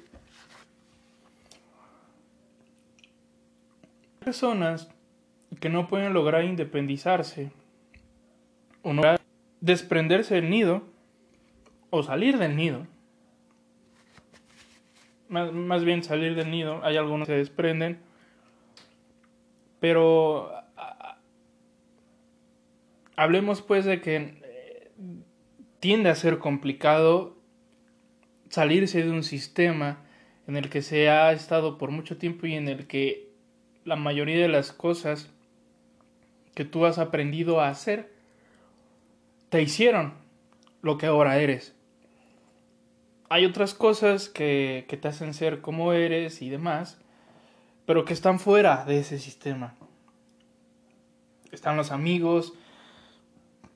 Personas 4.21 4.89
que 5.61 5.69
no 5.69 5.89
pueden 5.89 6.13
lograr 6.13 6.45
independizarse 6.45 7.51
o 8.83 8.93
no 8.93 9.03
desprenderse 9.61 10.37
del 10.37 10.51
nido 10.51 10.83
o 11.89 12.03
salir 12.03 12.39
del 12.39 12.55
nido. 12.55 12.87
Más, 15.29 15.53
más 15.53 15.85
bien 15.85 16.03
salir 16.03 16.35
del 16.35 16.51
nido. 16.51 16.85
Hay 16.85 16.97
algunos 16.97 17.27
que 17.27 17.35
se 17.35 17.39
desprenden 17.39 17.99
pero 19.81 20.53
hablemos 23.17 23.61
pues 23.63 23.85
de 23.85 24.01
que 24.01 24.17
eh, 24.17 24.93
tiende 25.81 26.11
a 26.11 26.15
ser 26.15 26.39
complicado 26.39 27.37
salirse 28.49 29.03
de 29.03 29.11
un 29.11 29.23
sistema 29.23 30.05
en 30.47 30.57
el 30.57 30.69
que 30.71 30.83
se 30.83 31.09
ha 31.09 31.33
estado 31.33 31.79
por 31.79 31.91
mucho 31.91 32.19
tiempo 32.19 32.47
y 32.47 32.55
en 32.55 32.69
el 32.69 32.87
que 32.87 33.31
la 33.85 33.97
mayoría 33.97 34.41
de 34.41 34.49
las 34.49 34.73
cosas 34.73 35.31
que 36.55 36.65
tú 36.65 36.85
has 36.85 36.99
aprendido 36.99 37.61
a 37.61 37.69
hacer 37.69 38.13
te 39.49 39.63
hicieron 39.63 40.15
lo 40.83 40.99
que 40.99 41.07
ahora 41.07 41.39
eres. 41.39 41.75
Hay 43.29 43.45
otras 43.45 43.75
cosas 43.75 44.29
que, 44.29 44.87
que 44.89 44.97
te 44.97 45.09
hacen 45.09 45.35
ser 45.35 45.61
como 45.61 45.93
eres 45.93 46.43
y 46.43 46.51
demás, 46.51 47.01
pero 47.87 48.05
que 48.05 48.13
están 48.13 48.39
fuera 48.39 48.85
de 48.85 48.99
ese 48.99 49.19
sistema. 49.19 49.75
Están 51.53 51.77
los 51.77 51.91
amigos, 51.91 52.55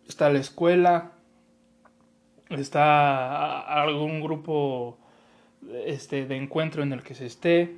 está 0.06 0.30
la 0.30 0.38
escuela, 0.38 1.12
está 2.50 3.60
algún 3.82 4.20
grupo 4.20 4.98
este, 5.86 6.26
de 6.26 6.36
encuentro 6.36 6.82
en 6.82 6.92
el 6.92 7.02
que 7.02 7.14
se 7.14 7.26
esté. 7.26 7.76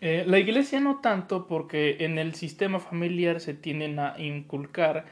Eh, 0.00 0.24
la 0.26 0.38
iglesia 0.38 0.80
no 0.80 1.00
tanto 1.00 1.46
porque 1.46 1.98
en 2.00 2.18
el 2.18 2.34
sistema 2.34 2.80
familiar 2.80 3.40
se 3.40 3.54
tienden 3.54 3.98
a 3.98 4.14
inculcar 4.18 5.06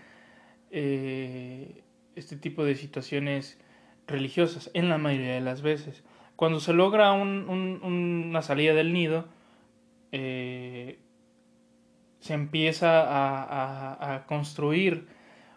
eh, 0.71 1.83
este 2.17 2.37
tipo 2.37 2.64
de 2.64 2.75
situaciones 2.75 3.59
religiosas 4.07 4.71
en 4.75 4.88
la 4.88 4.99
mayoría 4.99 5.35
de 5.35 5.40
las 5.40 5.62
veces. 5.62 6.02
Cuando 6.40 6.59
se 6.59 6.73
logra 6.73 7.12
una 7.12 8.40
salida 8.40 8.73
del 8.73 8.94
nido, 8.94 9.26
eh, 10.11 10.99
se 12.20 12.32
empieza 12.32 13.04
a, 14.14 14.25
construir 14.25 15.06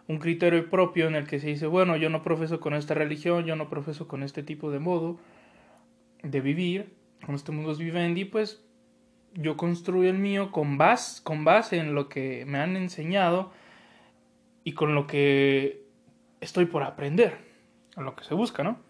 un 0.08 0.18
criterio 0.18 0.68
propio 0.68 1.06
en 1.08 1.14
el 1.14 1.26
que 1.26 1.40
se 1.40 1.46
dice, 1.46 1.66
bueno, 1.66 1.96
yo 1.96 2.10
no 2.10 2.22
profeso 2.22 2.60
con 2.60 2.74
esta 2.74 2.92
religión, 2.92 3.46
yo 3.46 3.56
no 3.56 3.70
profeso 3.70 4.06
con 4.06 4.22
este 4.22 4.42
tipo 4.42 4.70
de 4.70 4.78
modo 4.78 5.18
de 6.22 6.42
vivir, 6.42 6.94
con 7.24 7.34
este 7.34 7.50
mundo 7.50 7.74
vivendi, 7.74 8.26
pues 8.26 8.62
yo 9.32 9.56
construyo 9.56 10.10
el 10.10 10.18
mío 10.18 10.52
con 10.52 10.76
base, 10.76 11.22
con 11.24 11.46
base 11.46 11.78
en 11.78 11.94
lo 11.94 12.10
que 12.10 12.44
me 12.44 12.58
han 12.58 12.76
enseñado 12.76 13.52
y 14.64 14.72
con 14.72 14.94
lo 14.94 15.06
que 15.06 15.86
estoy 16.42 16.66
por 16.66 16.82
aprender, 16.82 17.38
lo 17.96 18.14
que 18.14 18.24
se 18.24 18.34
busca, 18.34 18.62
¿no? 18.62 18.83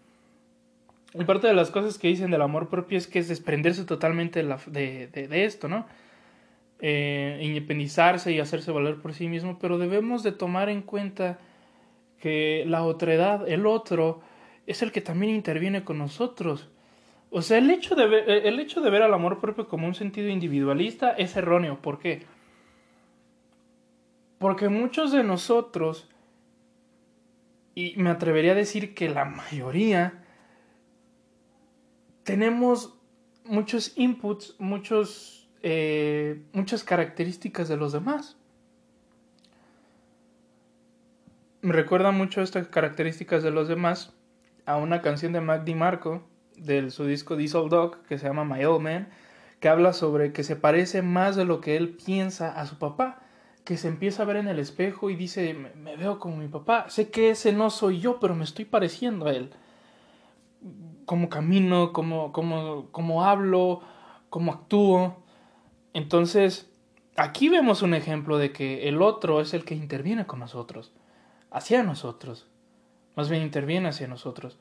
Y 1.17 1.23
parte 1.23 1.47
de 1.47 1.53
las 1.53 1.71
cosas 1.71 1.97
que 1.97 2.09
dicen 2.09 2.29
del 2.29 2.41
amor 2.41 2.67
propio 2.67 2.97
es 2.97 3.07
que 3.07 3.19
es 3.19 3.29
desprenderse 3.29 3.85
totalmente 3.85 4.43
de, 4.43 5.07
de, 5.07 5.45
esto, 5.45 5.69
¿no? 5.69 5.85
Eh, 6.79 7.39
independizarse 7.41 8.33
y 8.33 8.39
hacerse 8.39 8.71
valer 8.71 9.01
por 9.01 9.13
sí 9.13 9.29
mismo, 9.29 9.57
pero 9.57 9.77
debemos 9.77 10.23
de 10.23 10.33
tomar 10.33 10.67
en 10.67 10.81
cuenta 10.81 11.39
que 12.19 12.65
la 12.67 12.83
otredad, 12.83 13.47
el 13.47 13.65
otro, 13.65 14.21
es 14.67 14.81
el 14.81 14.91
que 14.91 14.99
también 14.99 15.33
interviene 15.33 15.85
con 15.85 15.97
nosotros. 15.97 16.69
O 17.29 17.41
sea, 17.41 17.59
el 17.59 17.69
hecho 17.69 17.95
de 17.95 18.07
ver, 18.07 18.29
el 18.29 18.59
hecho 18.59 18.81
de 18.81 18.89
ver 18.89 19.03
al 19.03 19.13
amor 19.13 19.39
propio 19.39 19.69
como 19.69 19.87
un 19.87 19.95
sentido 19.95 20.27
individualista 20.27 21.11
es 21.11 21.35
erróneo. 21.37 21.81
¿Por 21.81 21.99
qué? 21.99 22.23
Porque 24.37 24.67
muchos 24.67 25.13
de 25.13 25.23
nosotros, 25.23 26.09
y 27.73 27.93
me 27.95 28.09
atrevería 28.09 28.51
a 28.51 28.55
decir 28.55 28.93
que 28.93 29.07
la 29.07 29.23
mayoría, 29.23 30.24
tenemos 32.25 32.97
muchos 33.45 33.93
inputs, 33.95 34.55
muchos, 34.59 35.47
eh, 35.61 36.43
muchas 36.51 36.83
características 36.83 37.69
de 37.69 37.77
los 37.77 37.93
demás. 37.93 38.35
Me 41.61 41.71
recuerda 41.71 42.11
mucho 42.11 42.41
estas 42.41 42.67
características 42.67 43.41
de 43.43 43.51
los 43.51 43.67
demás 43.67 44.13
a 44.65 44.75
una 44.75 45.01
canción 45.01 45.31
de 45.33 45.41
Mac 45.41 45.63
DiMarco 45.63 46.27
del 46.57 46.91
su 46.91 47.05
disco 47.05 47.35
Diesel 47.35 47.69
Dog 47.69 48.03
que 48.03 48.17
se 48.17 48.25
llama 48.25 48.43
My 48.43 48.65
Old 48.65 48.81
Man, 48.81 49.09
que 49.59 49.69
habla 49.69 49.93
sobre 49.93 50.33
que 50.33 50.43
se 50.43 50.55
parece 50.55 51.01
más 51.01 51.35
de 51.35 51.45
lo 51.45 51.61
que 51.61 51.77
él 51.77 51.89
piensa 51.89 52.59
a 52.59 52.65
su 52.65 52.77
papá, 52.77 53.21
que 53.63 53.77
se 53.77 53.87
empieza 53.87 54.23
a 54.23 54.25
ver 54.25 54.37
en 54.37 54.47
el 54.47 54.59
espejo 54.59 55.09
y 55.09 55.15
dice, 55.15 55.53
me, 55.53 55.95
veo 55.95 56.19
como 56.19 56.37
mi 56.37 56.47
papá, 56.47 56.89
sé 56.89 57.09
que 57.09 57.31
ese 57.31 57.51
no 57.53 57.69
soy 57.69 57.99
yo, 57.99 58.19
pero 58.19 58.35
me 58.35 58.43
estoy 58.43 58.65
pareciendo 58.65 59.27
a 59.27 59.33
él. 59.33 59.51
Como 61.05 61.29
camino, 61.29 61.93
como, 61.93 62.31
como, 62.31 62.87
como 62.91 63.23
hablo, 63.23 63.81
como 64.29 64.51
actúo. 64.51 65.23
Entonces, 65.93 66.69
aquí 67.15 67.49
vemos 67.49 67.81
un 67.81 67.93
ejemplo 67.93 68.37
de 68.37 68.51
que 68.51 68.87
el 68.89 69.01
otro 69.01 69.41
es 69.41 69.53
el 69.53 69.65
que 69.65 69.75
interviene 69.75 70.25
con 70.25 70.39
nosotros, 70.39 70.91
hacia 71.51 71.83
nosotros, 71.83 72.47
más 73.15 73.29
bien 73.29 73.43
interviene 73.43 73.89
hacia 73.89 74.07
nosotros. 74.07 74.59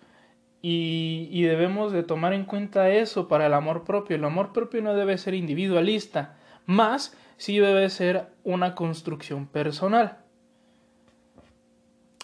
Y, 0.67 1.43
debemos 1.43 1.93
de 1.93 2.05
tomar 2.05 2.33
en 2.33 2.47
cuenta 2.47 2.89
eso 2.89 3.29
para 3.29 3.45
el 3.47 3.53
amor 3.53 3.85
propio. 3.85 4.17
El 4.17 4.25
amor 4.25 4.55
propio 4.55 4.81
no 4.81 4.95
debe 4.95 5.19
ser 5.19 5.35
individualista, 5.35 6.39
más 6.65 7.15
sí 7.37 7.59
debe 7.59 7.91
ser 7.91 8.29
una 8.45 8.75
construcción 8.75 9.47
personal. 9.47 10.21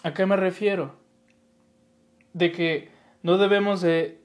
¿A 0.01 0.15
qué 0.15 0.25
me 0.25 0.37
refiero? 0.37 0.95
De 2.33 2.51
que 2.51 2.89
no 3.23 3.37
debemos 3.37 3.81
de, 3.81 4.21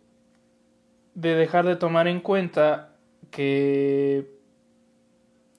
de 1.14 1.34
dejar 1.34 1.66
de 1.66 1.76
tomar 1.76 2.08
en 2.08 2.20
cuenta 2.20 2.96
que 3.30 4.36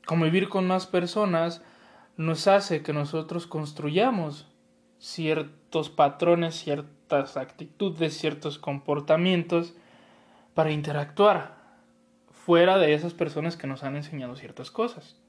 convivir 0.05 0.49
con 0.49 0.67
más 0.67 0.87
personas 0.87 1.61
nos 2.15 2.47
hace 2.47 2.81
que 2.81 2.93
nosotros 2.93 3.45
construyamos 3.45 4.47
ciertos 4.97 5.89
patrones, 5.89 6.55
ciertos 6.55 7.37
actitudes, 7.37 8.17
ciertos 8.17 8.57
comportamientos 8.57 9.75
para 10.53 10.71
interactuar 10.71 11.57
fuera 12.31 12.77
de 12.77 12.93
esas 12.93 13.13
personas 13.13 13.57
que 13.57 13.67
nos 13.67 13.83
han 13.83 13.95
enseñado 13.95 14.35
ciertas 14.35 14.71
cosas. 14.71 15.19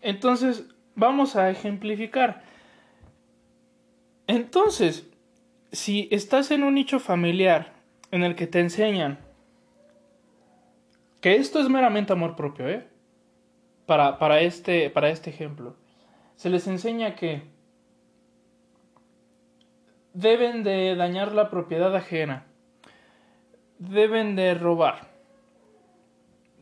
Entonces, 0.00 0.64
vamos 0.94 1.36
a 1.36 1.50
ejemplificar. 1.50 2.42
Entonces, 4.26 5.07
si 5.72 6.08
estás 6.10 6.50
en 6.50 6.62
un 6.62 6.74
nicho 6.74 7.00
familiar 7.00 7.74
en 8.10 8.22
el 8.22 8.34
que 8.34 8.46
te 8.46 8.60
enseñan 8.60 9.18
que 11.20 11.36
esto 11.36 11.60
es 11.60 11.68
meramente 11.68 12.12
amor 12.12 12.36
propio, 12.36 12.68
¿eh? 12.68 12.86
Para, 13.86 14.18
para, 14.18 14.40
este, 14.40 14.90
para 14.90 15.10
este 15.10 15.30
ejemplo. 15.30 15.76
Se 16.36 16.50
les 16.50 16.66
enseña 16.66 17.16
que 17.16 17.42
deben 20.12 20.62
de 20.62 20.94
dañar 20.94 21.32
la 21.32 21.50
propiedad 21.50 21.94
ajena, 21.96 22.46
deben 23.78 24.36
de 24.36 24.54
robar, 24.54 25.08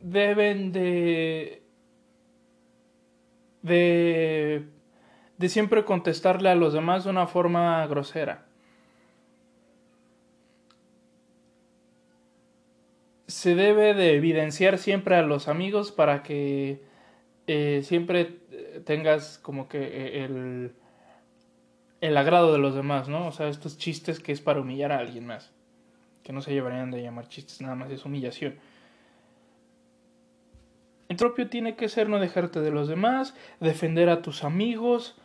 deben 0.01 0.71
de 0.71 1.63
de 3.61 4.67
de 5.37 5.49
siempre 5.49 5.85
contestarle 5.85 6.49
a 6.49 6.55
los 6.55 6.73
demás 6.73 7.03
de 7.03 7.11
una 7.11 7.27
forma 7.27 7.85
grosera. 7.87 8.46
Se 13.27 13.55
debe 13.55 13.93
de 13.93 14.15
evidenciar 14.15 14.77
siempre 14.77 15.15
a 15.15 15.21
los 15.21 15.47
amigos 15.47 15.91
para 15.91 16.23
que 16.23 16.81
eh, 17.47 17.81
siempre 17.83 18.39
tengas 18.85 19.37
como 19.37 19.67
que 19.67 19.79
eh, 19.79 20.23
el 20.23 20.73
el 22.01 22.17
agrado 22.17 22.53
de 22.53 22.59
los 22.59 22.75
demás, 22.75 23.09
¿no? 23.09 23.27
O 23.27 23.31
sea, 23.31 23.47
estos 23.47 23.77
chistes 23.77 24.19
que 24.19 24.31
es 24.31 24.41
para 24.41 24.61
humillar 24.61 24.91
a 24.91 24.99
alguien 24.99 25.25
más. 25.25 25.51
Que 26.23 26.33
no 26.33 26.41
se 26.41 26.53
llevarían 26.53 26.91
de 26.91 27.01
llamar 27.01 27.27
chistes, 27.27 27.61
nada 27.61 27.75
más 27.75 27.89
es 27.91 28.05
humillación. 28.05 28.55
El 31.09 31.15
propio 31.15 31.49
tiene 31.49 31.75
que 31.75 31.89
ser 31.89 32.09
no 32.09 32.19
dejarte 32.19 32.59
de 32.59 32.71
los 32.71 32.87
demás, 32.87 33.33
defender 33.59 34.09
a 34.09 34.21
tus 34.21 34.43
amigos, 34.43 35.15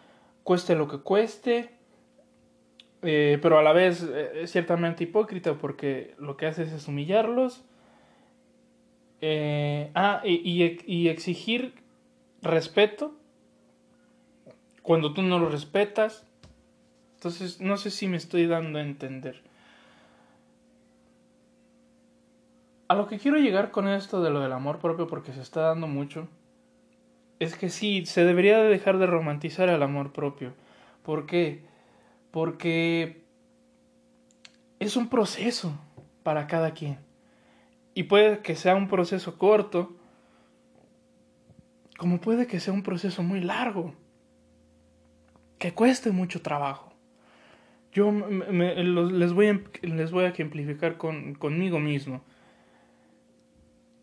cueste 0.44 0.76
lo 0.76 0.86
que 0.86 0.98
cueste, 0.98 1.70
eh, 3.02 3.38
pero 3.42 3.58
a 3.58 3.62
la 3.62 3.72
vez 3.72 4.04
eh, 4.04 4.42
es 4.42 4.52
ciertamente 4.52 5.04
hipócrita 5.04 5.54
porque 5.54 6.14
lo 6.18 6.36
que 6.36 6.46
haces 6.46 6.72
es 6.72 6.86
humillarlos. 6.86 7.64
Eh, 9.22 9.90
ah, 9.94 10.20
y, 10.24 11.08
exigir 11.08 11.74
respeto 12.42 13.14
cuando 14.82 15.14
tú 15.14 15.22
no 15.22 15.38
lo 15.38 15.48
respetas 15.48 16.26
entonces, 17.22 17.60
no 17.60 17.76
sé 17.76 17.92
si 17.92 18.08
me 18.08 18.16
estoy 18.16 18.48
dando 18.48 18.80
a 18.80 18.82
entender. 18.82 19.44
A 22.88 22.96
lo 22.96 23.06
que 23.06 23.20
quiero 23.20 23.36
llegar 23.36 23.70
con 23.70 23.86
esto 23.86 24.20
de 24.24 24.30
lo 24.30 24.40
del 24.40 24.50
amor 24.50 24.80
propio, 24.80 25.06
porque 25.06 25.32
se 25.32 25.40
está 25.40 25.60
dando 25.60 25.86
mucho, 25.86 26.26
es 27.38 27.54
que 27.54 27.70
sí, 27.70 28.06
se 28.06 28.24
debería 28.24 28.58
dejar 28.58 28.98
de 28.98 29.06
romantizar 29.06 29.68
el 29.68 29.84
amor 29.84 30.12
propio. 30.12 30.52
¿Por 31.04 31.26
qué? 31.26 31.64
Porque 32.32 33.22
es 34.80 34.96
un 34.96 35.08
proceso 35.08 35.78
para 36.24 36.48
cada 36.48 36.72
quien. 36.72 36.98
Y 37.94 38.04
puede 38.04 38.40
que 38.40 38.54
sea 38.54 38.74
un 38.74 38.88
proceso 38.88 39.38
corto, 39.38 39.96
como 41.98 42.20
puede 42.20 42.46
que 42.46 42.60
sea 42.60 42.72
un 42.72 42.82
proceso 42.82 43.22
muy 43.22 43.40
largo, 43.40 43.94
que 45.58 45.72
cueste 45.72 46.10
mucho 46.10 46.42
trabajo. 46.42 46.92
Yo 47.92 48.10
les, 48.10 49.32
voy 49.34 49.48
a, 49.48 49.60
les 49.82 50.10
voy 50.10 50.24
a 50.24 50.28
ejemplificar 50.28 50.96
con, 50.96 51.34
conmigo 51.34 51.78
mismo. 51.78 52.24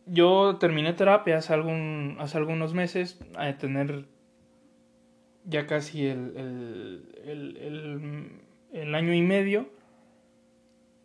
Yo 0.06 0.58
terminé 0.60 0.94
terapia 0.94 1.38
hace, 1.38 1.54
algún, 1.54 2.18
hace 2.20 2.38
algunos 2.38 2.74
meses, 2.74 3.20
a 3.36 3.52
tener 3.58 4.06
ya 5.46 5.66
casi 5.66 6.06
el, 6.06 6.34
el, 7.26 7.58
el, 7.58 8.32
el, 8.74 8.96
año 8.96 9.14
y 9.14 9.22
medio, 9.22 9.70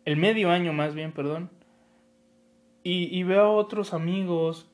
el 0.05 0.17
medio 0.17 0.51
año 0.51 0.71
más 0.71 0.93
bien, 0.93 1.11
perdón, 1.11 1.49
y, 2.85 3.09
y 3.13 3.23
veo 3.23 3.41
a 3.41 3.51
otros 3.51 3.93
amigos 3.93 4.71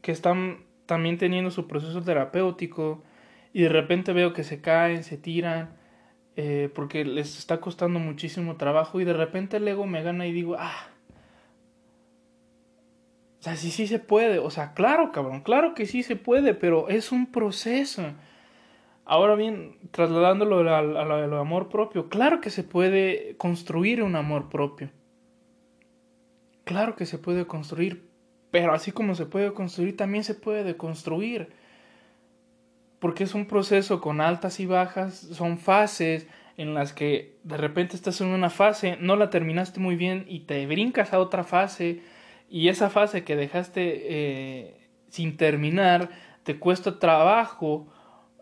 que 0.00 0.12
están 0.12 0.64
también 0.86 1.18
teniendo 1.18 1.50
su 1.50 1.66
proceso 1.66 2.00
terapéutico 2.00 3.02
y 3.52 3.62
de 3.62 3.68
repente 3.68 4.14
veo 4.14 4.32
que 4.32 4.44
se 4.44 4.62
caen, 4.62 5.04
se 5.04 5.18
tiran 5.18 5.76
eh, 6.40 6.70
porque 6.72 7.04
les 7.04 7.36
está 7.36 7.60
costando 7.60 7.98
muchísimo 7.98 8.56
trabajo 8.56 9.00
y 9.00 9.04
de 9.04 9.12
repente 9.12 9.56
el 9.56 9.66
ego 9.66 9.86
me 9.86 10.04
gana 10.04 10.24
y 10.24 10.32
digo, 10.32 10.54
ah, 10.56 10.86
o 13.40 13.42
sea, 13.42 13.56
sí, 13.56 13.72
sí 13.72 13.88
se 13.88 13.98
puede, 13.98 14.38
o 14.38 14.48
sea, 14.48 14.72
claro, 14.72 15.10
cabrón, 15.10 15.40
claro 15.40 15.74
que 15.74 15.84
sí 15.84 16.04
se 16.04 16.14
puede, 16.14 16.54
pero 16.54 16.88
es 16.88 17.10
un 17.10 17.32
proceso. 17.32 18.04
Ahora 19.04 19.34
bien, 19.34 19.78
trasladándolo 19.90 20.58
a, 20.72 20.82
lo 20.82 21.38
amor 21.38 21.68
propio, 21.70 22.08
claro 22.08 22.40
que 22.40 22.50
se 22.50 22.62
puede 22.62 23.36
construir 23.36 24.04
un 24.04 24.14
amor 24.14 24.48
propio. 24.48 24.90
Claro 26.68 26.96
que 26.96 27.06
se 27.06 27.16
puede 27.16 27.46
construir, 27.46 28.10
pero 28.50 28.74
así 28.74 28.92
como 28.92 29.14
se 29.14 29.24
puede 29.24 29.54
construir, 29.54 29.96
también 29.96 30.22
se 30.22 30.34
puede 30.34 30.64
deconstruir. 30.64 31.48
Porque 32.98 33.24
es 33.24 33.34
un 33.34 33.46
proceso 33.46 34.02
con 34.02 34.20
altas 34.20 34.60
y 34.60 34.66
bajas, 34.66 35.14
son 35.14 35.56
fases 35.56 36.26
en 36.58 36.74
las 36.74 36.92
que 36.92 37.38
de 37.42 37.56
repente 37.56 37.96
estás 37.96 38.20
en 38.20 38.26
una 38.26 38.50
fase, 38.50 38.98
no 39.00 39.16
la 39.16 39.30
terminaste 39.30 39.80
muy 39.80 39.96
bien 39.96 40.26
y 40.28 40.40
te 40.40 40.66
brincas 40.66 41.14
a 41.14 41.20
otra 41.20 41.42
fase 41.42 42.02
y 42.50 42.68
esa 42.68 42.90
fase 42.90 43.24
que 43.24 43.34
dejaste 43.34 44.02
eh, 44.04 44.88
sin 45.08 45.38
terminar 45.38 46.10
te 46.42 46.58
cuesta 46.58 46.98
trabajo 46.98 47.86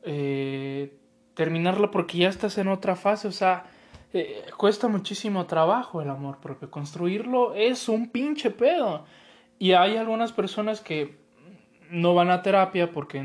eh, 0.03 0.99
terminarla 1.35 1.93
porque 1.93 2.19
ya 2.19 2.29
estás 2.29 2.59
en 2.59 2.67
otra 2.67 2.97
fase, 2.97 3.29
o 3.29 3.33
sea, 3.33 3.67
eh, 4.17 4.45
cuesta 4.57 4.89
muchísimo 4.89 5.47
trabajo 5.47 6.01
el 6.03 6.11
amor 6.11 6.39
propio, 6.39 6.71
construirlo 6.71 7.55
es 7.55 7.89
un 7.89 8.11
pinche 8.11 8.51
pedo. 8.51 9.05
Y 9.59 9.73
hay 9.73 9.97
algunas 9.97 10.33
personas 10.33 10.81
que 10.81 11.19
no 11.91 12.15
van 12.15 12.31
a 12.31 12.43
terapia 12.43 12.91
porque 12.93 13.21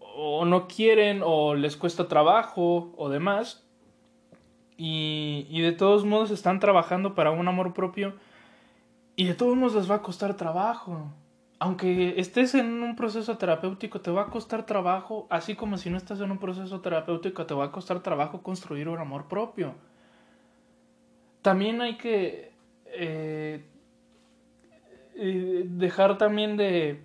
o 0.00 0.44
no 0.44 0.68
quieren 0.68 1.22
o 1.24 1.54
les 1.54 1.76
cuesta 1.76 2.08
trabajo 2.08 2.92
o 2.96 3.08
demás. 3.08 3.66
Y, 4.76 5.46
y 5.48 5.62
de 5.62 5.72
todos 5.72 6.04
modos 6.04 6.30
están 6.30 6.60
trabajando 6.60 7.14
para 7.14 7.30
un 7.30 7.48
amor 7.48 7.72
propio 7.72 8.14
y 9.16 9.24
de 9.24 9.34
todos 9.34 9.56
modos 9.56 9.74
les 9.74 9.90
va 9.90 9.96
a 9.96 10.02
costar 10.02 10.36
trabajo. 10.36 11.10
Aunque 11.58 12.20
estés 12.20 12.54
en 12.54 12.82
un 12.82 12.96
proceso 12.96 13.38
terapéutico, 13.38 14.00
te 14.00 14.10
va 14.10 14.22
a 14.22 14.26
costar 14.26 14.66
trabajo, 14.66 15.26
así 15.30 15.54
como 15.54 15.78
si 15.78 15.88
no 15.88 15.96
estás 15.96 16.20
en 16.20 16.30
un 16.30 16.38
proceso 16.38 16.80
terapéutico, 16.80 17.46
te 17.46 17.54
va 17.54 17.66
a 17.66 17.72
costar 17.72 18.00
trabajo 18.02 18.42
construir 18.42 18.88
un 18.88 18.98
amor 18.98 19.26
propio. 19.26 19.74
También 21.40 21.80
hay 21.80 21.96
que 21.96 22.52
eh, 22.86 23.64
eh, 25.14 25.64
dejar 25.66 26.18
también 26.18 26.58
de, 26.58 27.00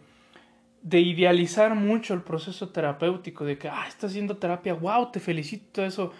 de 0.82 1.00
idealizar 1.00 1.74
mucho 1.76 2.14
el 2.14 2.22
proceso 2.22 2.70
terapéutico, 2.70 3.46
de 3.46 3.58
que, 3.58 3.70
ah, 3.70 3.86
estás 3.88 4.12
haciendo 4.12 4.36
terapia, 4.38 4.74
wow, 4.74 5.12
te 5.12 5.22
felicito, 5.22 5.86
eso. 5.86 6.12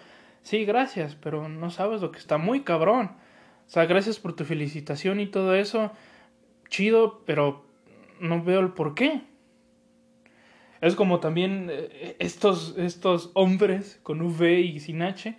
Sí, 0.42 0.64
gracias, 0.64 1.16
pero 1.16 1.50
no 1.50 1.70
sabes 1.70 2.02
lo 2.02 2.12
que 2.12 2.20
está 2.20 2.38
muy 2.38 2.62
cabrón. 2.62 3.12
O 3.68 3.70
sea, 3.70 3.86
gracias 3.86 4.20
por 4.20 4.36
tu 4.36 4.46
felicitación 4.46 5.20
y 5.20 5.28
todo 5.28 5.54
eso. 5.54 5.92
Chido, 6.70 7.22
pero 7.26 7.66
no 8.22 8.44
veo 8.44 8.62
el 8.62 8.70
por 8.70 8.96
qué. 8.96 9.22
Es 10.80 10.96
como 10.96 11.20
también 11.20 11.68
eh, 11.70 12.16
estos, 12.20 12.76
estos 12.78 13.32
hombres 13.34 14.00
con 14.04 14.22
V 14.22 14.62
y 14.62 14.80
sin 14.80 15.02
H 15.02 15.38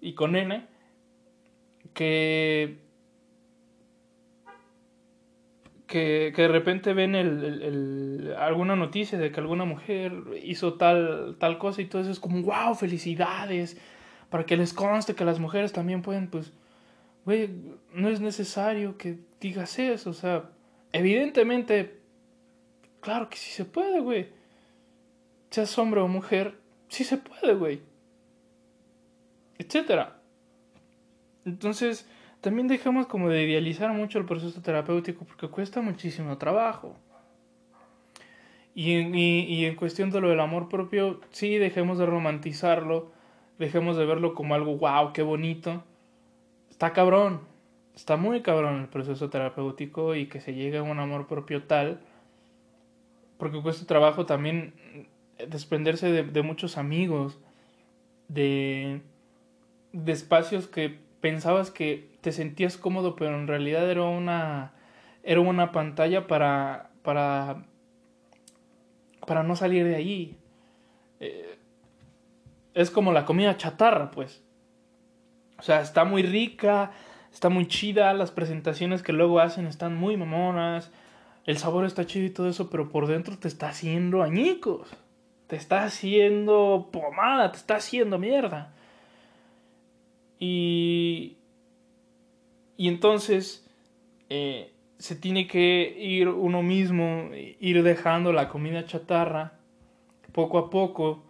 y 0.00 0.14
con 0.14 0.36
N 0.36 0.66
que 1.94 2.78
que, 5.88 6.32
de 6.36 6.48
repente 6.48 6.92
ven 6.92 7.14
el, 7.16 8.34
alguna 8.38 8.76
noticia 8.76 9.18
de 9.18 9.32
que 9.32 9.40
alguna 9.40 9.64
mujer 9.64 10.12
hizo 10.44 10.74
tal, 10.74 11.36
tal 11.40 11.58
cosa 11.58 11.82
y 11.82 11.86
todo 11.86 12.02
eso 12.02 12.10
es 12.12 12.20
como, 12.20 12.42
wow, 12.42 12.74
felicidades, 12.74 13.80
para 14.28 14.44
que 14.44 14.56
les 14.56 14.72
conste 14.74 15.14
que 15.14 15.24
las 15.24 15.40
mujeres 15.40 15.72
también 15.72 16.02
pueden, 16.02 16.28
pues, 16.28 16.52
güey, 17.24 17.50
no 17.92 18.08
es 18.08 18.20
necesario 18.20 18.98
que 18.98 19.18
digas 19.40 19.78
eso, 19.78 20.10
o 20.10 20.14
sea, 20.14 20.50
evidentemente, 20.92 21.97
claro 23.00 23.28
que 23.28 23.36
sí 23.36 23.50
se 23.50 23.64
puede, 23.64 24.00
güey. 24.00 24.28
Seas 25.50 25.78
hombre 25.78 26.00
o 26.00 26.08
mujer, 26.08 26.58
sí 26.88 27.04
se 27.04 27.16
puede, 27.16 27.54
güey. 27.54 27.80
Etcétera. 29.58 30.20
Entonces, 31.44 32.08
también 32.40 32.68
dejamos 32.68 33.06
como 33.06 33.28
de 33.30 33.42
idealizar 33.42 33.92
mucho 33.92 34.18
el 34.18 34.24
proceso 34.24 34.60
terapéutico 34.62 35.24
porque 35.24 35.48
cuesta 35.48 35.80
muchísimo 35.80 36.38
trabajo. 36.38 36.96
Y 38.74 38.92
en, 38.92 39.14
y, 39.14 39.64
en 39.64 39.74
cuestión 39.74 40.10
de 40.10 40.20
lo 40.20 40.28
del 40.28 40.38
amor 40.38 40.68
propio, 40.68 41.20
sí, 41.30 41.58
dejemos 41.58 41.98
de 41.98 42.06
romantizarlo, 42.06 43.10
dejemos 43.58 43.96
de 43.96 44.06
verlo 44.06 44.34
como 44.34 44.54
algo, 44.54 44.76
wow, 44.76 45.12
qué 45.12 45.22
bonito. 45.22 45.82
Está 46.70 46.92
cabrón, 46.92 47.40
está 47.96 48.16
muy 48.16 48.40
cabrón 48.42 48.82
el 48.82 48.88
proceso 48.88 49.30
terapéutico 49.30 50.14
y 50.14 50.26
que 50.26 50.40
se 50.40 50.54
llegue 50.54 50.78
a 50.78 50.84
un 50.84 51.00
amor 51.00 51.26
propio 51.26 51.64
tal, 51.64 52.00
porque 53.38 53.62
cuesta 53.62 53.86
trabajo 53.86 54.26
también 54.26 54.74
desprenderse 55.48 56.10
de, 56.10 56.24
de 56.24 56.42
muchos 56.42 56.76
amigos, 56.76 57.38
de, 58.28 59.00
de 59.92 60.12
espacios 60.12 60.66
que 60.66 60.98
pensabas 61.20 61.70
que 61.70 62.10
te 62.20 62.32
sentías 62.32 62.76
cómodo, 62.76 63.16
pero 63.16 63.34
en 63.38 63.46
realidad 63.46 63.90
era 63.90 64.04
una 64.04 64.72
era 65.22 65.40
una 65.40 65.72
pantalla 65.72 66.26
para 66.26 66.90
para 67.02 67.64
para 69.26 69.42
no 69.42 69.56
salir 69.56 69.84
de 69.84 69.96
ahí. 69.96 70.38
Eh, 71.20 71.58
es 72.74 72.90
como 72.90 73.12
la 73.12 73.24
comida 73.24 73.56
chatarra, 73.56 74.10
pues. 74.10 74.42
O 75.58 75.62
sea, 75.62 75.80
está 75.80 76.04
muy 76.04 76.22
rica, 76.22 76.92
está 77.32 77.48
muy 77.48 77.66
chida, 77.66 78.14
las 78.14 78.30
presentaciones 78.30 79.02
que 79.02 79.12
luego 79.12 79.40
hacen 79.40 79.66
están 79.66 79.96
muy 79.96 80.16
mamonas, 80.16 80.92
el 81.48 81.56
sabor 81.56 81.86
está 81.86 82.04
chido 82.04 82.26
y 82.26 82.30
todo 82.30 82.46
eso, 82.46 82.68
pero 82.68 82.90
por 82.90 83.06
dentro 83.06 83.38
te 83.38 83.48
está 83.48 83.70
haciendo 83.70 84.22
añicos, 84.22 84.86
te 85.46 85.56
está 85.56 85.84
haciendo 85.84 86.90
pomada, 86.92 87.50
te 87.52 87.56
está 87.56 87.76
haciendo 87.76 88.18
mierda. 88.18 88.74
Y, 90.38 91.38
y 92.76 92.88
entonces 92.88 93.66
eh, 94.28 94.74
se 94.98 95.16
tiene 95.16 95.48
que 95.48 95.96
ir 95.98 96.28
uno 96.28 96.62
mismo, 96.62 97.30
ir 97.32 97.82
dejando 97.82 98.34
la 98.34 98.50
comida 98.50 98.84
chatarra 98.84 99.54
poco 100.32 100.58
a 100.58 100.68
poco, 100.68 101.24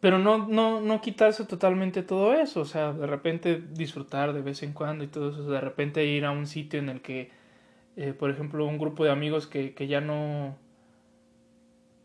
pero 0.00 0.18
no, 0.18 0.46
no, 0.46 0.82
no 0.82 1.00
quitarse 1.00 1.46
totalmente 1.46 2.02
todo 2.02 2.34
eso, 2.34 2.60
o 2.60 2.66
sea, 2.66 2.92
de 2.92 3.06
repente 3.06 3.62
disfrutar 3.72 4.34
de 4.34 4.42
vez 4.42 4.62
en 4.62 4.74
cuando 4.74 5.04
y 5.04 5.08
todo 5.08 5.30
eso, 5.30 5.50
de 5.50 5.60
repente 5.62 6.04
ir 6.04 6.26
a 6.26 6.32
un 6.32 6.46
sitio 6.46 6.80
en 6.80 6.90
el 6.90 7.00
que, 7.00 7.37
eh, 7.98 8.14
por 8.14 8.30
ejemplo, 8.30 8.64
un 8.66 8.78
grupo 8.78 9.04
de 9.04 9.10
amigos 9.10 9.46
que, 9.46 9.74
que 9.74 9.86
ya 9.86 10.00
no 10.00 10.56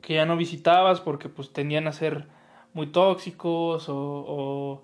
que 0.01 0.15
ya 0.15 0.25
no 0.25 0.36
visitabas 0.36 0.99
porque 0.99 1.29
pues 1.29 1.53
tendían 1.53 1.88
a 1.88 1.93
ser 1.93 2.27
muy 2.73 2.88
tóxicos 2.88 3.86
o 3.88 4.84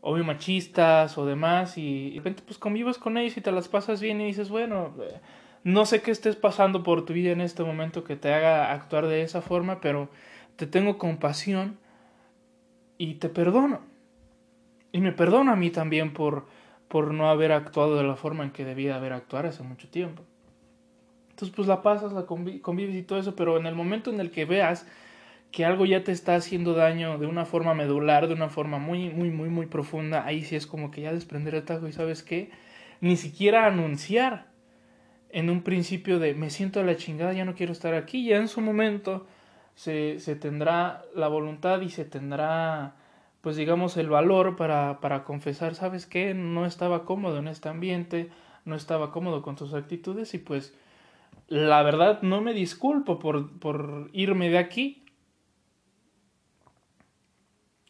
o 0.00 0.12
muy 0.12 0.22
machistas 0.22 1.18
o 1.18 1.26
demás 1.26 1.76
y 1.76 2.10
de 2.10 2.16
repente 2.16 2.42
pues 2.46 2.58
convivas 2.58 2.98
con 2.98 3.16
ellos 3.18 3.36
y 3.36 3.40
te 3.40 3.52
las 3.52 3.68
pasas 3.68 4.00
bien 4.00 4.20
y 4.20 4.26
dices, 4.26 4.48
bueno, 4.48 4.94
eh, 5.02 5.20
no 5.64 5.86
sé 5.86 6.02
qué 6.02 6.10
estés 6.10 6.36
pasando 6.36 6.82
por 6.82 7.04
tu 7.04 7.12
vida 7.12 7.32
en 7.32 7.40
este 7.40 7.64
momento 7.64 8.04
que 8.04 8.16
te 8.16 8.32
haga 8.32 8.72
actuar 8.72 9.06
de 9.06 9.22
esa 9.22 9.42
forma, 9.42 9.80
pero 9.80 10.08
te 10.56 10.66
tengo 10.66 10.98
compasión 10.98 11.78
y 12.96 13.14
te 13.14 13.28
perdono. 13.28 13.80
Y 14.92 15.00
me 15.00 15.12
perdono 15.12 15.52
a 15.52 15.56
mí 15.56 15.70
también 15.70 16.12
por, 16.12 16.46
por 16.88 17.12
no 17.12 17.28
haber 17.28 17.52
actuado 17.52 17.96
de 17.96 18.04
la 18.04 18.16
forma 18.16 18.44
en 18.44 18.50
que 18.50 18.64
debía 18.64 18.96
haber 18.96 19.12
actuado 19.12 19.48
hace 19.48 19.62
mucho 19.62 19.88
tiempo. 19.88 20.22
Entonces 21.30 21.54
pues 21.54 21.68
la 21.68 21.82
pasas, 21.82 22.12
la 22.12 22.26
convives 22.26 22.96
y 22.96 23.02
todo 23.02 23.18
eso, 23.18 23.36
pero 23.36 23.58
en 23.58 23.66
el 23.66 23.74
momento 23.74 24.10
en 24.10 24.20
el 24.20 24.30
que 24.30 24.44
veas 24.44 24.86
que 25.52 25.64
algo 25.64 25.86
ya 25.86 26.04
te 26.04 26.12
está 26.12 26.34
haciendo 26.34 26.74
daño 26.74 27.18
de 27.18 27.26
una 27.26 27.46
forma 27.46 27.74
medular, 27.74 28.28
de 28.28 28.34
una 28.34 28.48
forma 28.48 28.78
muy, 28.78 29.10
muy, 29.10 29.30
muy, 29.30 29.48
muy 29.48 29.66
profunda, 29.66 30.26
ahí 30.26 30.44
sí 30.44 30.56
es 30.56 30.66
como 30.66 30.90
que 30.90 31.02
ya 31.02 31.12
desprender 31.12 31.54
el 31.54 31.64
tajo 31.64 31.88
y 31.88 31.92
sabes 31.92 32.22
qué, 32.22 32.50
ni 33.00 33.16
siquiera 33.16 33.66
anunciar 33.66 34.46
en 35.30 35.50
un 35.50 35.62
principio 35.62 36.18
de 36.18 36.34
me 36.34 36.50
siento 36.50 36.80
a 36.80 36.84
la 36.84 36.96
chingada, 36.96 37.32
ya 37.32 37.44
no 37.44 37.54
quiero 37.54 37.72
estar 37.72 37.94
aquí, 37.94 38.26
ya 38.26 38.36
en 38.36 38.48
su 38.48 38.60
momento 38.60 39.26
se, 39.74 40.18
se 40.18 40.36
tendrá 40.36 41.04
la 41.14 41.28
voluntad 41.28 41.80
y 41.80 41.90
se 41.90 42.04
tendrá, 42.04 42.96
pues 43.40 43.56
digamos, 43.56 43.96
el 43.96 44.08
valor 44.08 44.56
para, 44.56 45.00
para 45.00 45.24
confesar, 45.24 45.74
sabes 45.74 46.06
qué, 46.06 46.34
no 46.34 46.66
estaba 46.66 47.04
cómodo 47.04 47.38
en 47.38 47.48
este 47.48 47.68
ambiente, 47.68 48.30
no 48.64 48.74
estaba 48.74 49.10
cómodo 49.12 49.42
con 49.42 49.56
tus 49.56 49.74
actitudes 49.74 50.34
y 50.34 50.38
pues 50.38 50.74
la 51.46 51.82
verdad 51.82 52.22
no 52.22 52.40
me 52.40 52.52
disculpo 52.52 53.18
por, 53.18 53.58
por 53.58 54.10
irme 54.12 54.50
de 54.50 54.58
aquí, 54.58 55.04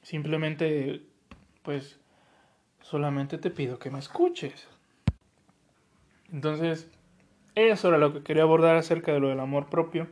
Simplemente, 0.09 1.03
pues, 1.63 2.01
solamente 2.81 3.37
te 3.37 3.51
pido 3.51 3.79
que 3.79 3.91
me 3.91 3.99
escuches. 3.99 4.67
Entonces, 6.33 6.91
eso 7.55 7.89
era 7.89 7.99
lo 7.99 8.15
que 8.15 8.23
quería 8.23 8.45
abordar 8.45 8.77
acerca 8.77 9.13
de 9.13 9.21
lo 9.21 9.29
del 9.29 9.39
amor 9.39 9.69
propio. 9.69 10.09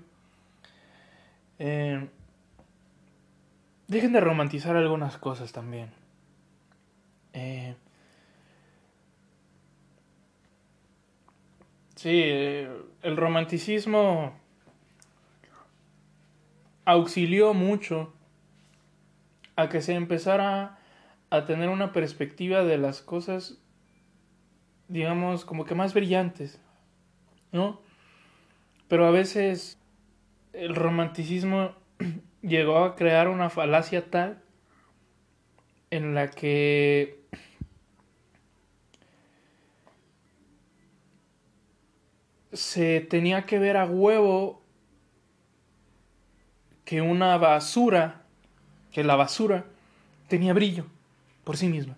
Eh, 1.58 2.10
dejen 3.88 4.12
de 4.12 4.20
romantizar 4.20 4.76
algunas 4.76 5.18
cosas 5.18 5.52
también. 5.52 5.90
Eh, 7.32 7.74
sí, 11.94 12.22
eh, 12.24 12.70
el 13.02 13.16
romanticismo 13.16 14.32
auxilió 16.84 17.52
mucho 17.52 18.12
a 19.56 19.68
que 19.68 19.82
se 19.82 19.94
empezara 19.94 20.78
a 21.30 21.44
tener 21.44 21.68
una 21.68 21.92
perspectiva 21.92 22.62
de 22.62 22.78
las 22.78 23.02
cosas, 23.02 23.58
digamos, 24.88 25.44
como 25.44 25.64
que 25.64 25.74
más 25.74 25.94
brillantes, 25.94 26.60
¿no? 27.52 27.80
Pero 28.88 29.06
a 29.06 29.10
veces 29.10 29.78
el 30.52 30.74
romanticismo 30.74 31.74
llegó 32.46 32.78
a 32.78 32.94
crear 32.94 33.28
una 33.28 33.50
falacia 33.50 34.10
tal 34.10 34.40
en 35.90 36.14
la 36.14 36.30
que 36.30 37.20
se 42.52 43.00
tenía 43.00 43.46
que 43.46 43.58
ver 43.58 43.76
a 43.76 43.84
huevo 43.84 44.62
que 46.84 47.02
una 47.02 47.36
basura 47.36 48.22
que 48.92 49.04
la 49.04 49.16
basura 49.16 49.66
tenía 50.28 50.54
brillo 50.54 50.86
por 51.44 51.56
sí 51.56 51.68
misma. 51.68 51.96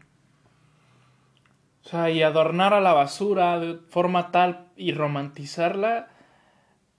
O 1.85 1.89
sea, 1.89 2.11
y 2.11 2.23
adornar 2.23 2.75
a 2.75 2.81
la 2.81 2.93
basura 2.93 3.59
de 3.61 3.79
forma 3.89 4.31
tal 4.31 4.69
y 4.77 4.93
romantizarla, 4.93 6.09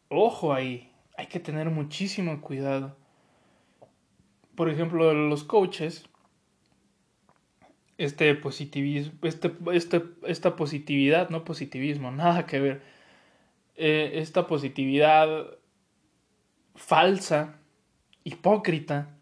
ojo 0.07 0.53
ahí, 0.53 0.91
hay 1.17 1.27
que 1.27 1.39
tener 1.39 1.69
muchísimo 1.69 2.41
cuidado. 2.41 2.98
Por 4.59 4.69
ejemplo, 4.69 5.13
los 5.13 5.45
coaches, 5.45 6.09
este 7.97 8.35
positivismo, 8.35 9.13
este, 9.21 9.53
este, 9.71 10.03
esta 10.27 10.57
positividad, 10.57 11.29
no 11.29 11.45
positivismo, 11.45 12.11
nada 12.23 12.45
que 12.45 12.59
ver, 12.59 12.81
eh, 13.77 14.11
esta 14.15 14.47
positividad 14.47 15.29
falsa, 16.75 17.55
hipócrita, 18.25 19.15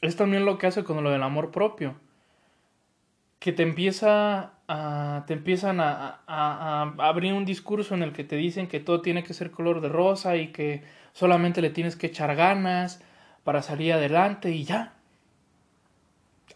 es 0.00 0.16
también 0.16 0.44
lo 0.44 0.58
que 0.58 0.66
hace 0.66 0.82
con 0.82 1.04
lo 1.04 1.12
del 1.12 1.22
amor 1.22 1.52
propio, 1.52 1.94
que 3.38 3.52
te 3.52 3.62
empieza 3.62 4.54
te 5.26 5.34
empiezan 5.34 5.78
a, 5.78 6.24
a 6.26 6.94
abrir 6.98 7.32
un 7.32 7.44
discurso 7.44 7.94
en 7.94 8.02
el 8.02 8.12
que 8.12 8.24
te 8.24 8.34
dicen 8.34 8.66
que 8.66 8.80
todo 8.80 9.02
tiene 9.02 9.22
que 9.22 9.34
ser 9.34 9.52
color 9.52 9.80
de 9.80 9.88
rosa 9.88 10.36
y 10.36 10.48
que 10.48 10.82
solamente 11.12 11.62
le 11.62 11.70
tienes 11.70 11.94
que 11.94 12.08
echar 12.08 12.34
ganas 12.34 13.00
para 13.44 13.62
salir 13.62 13.92
adelante 13.92 14.50
y 14.50 14.64
ya. 14.64 14.94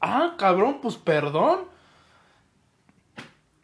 Ah, 0.01 0.35
cabrón, 0.39 0.81
pues 0.81 0.97
perdón. 0.97 1.67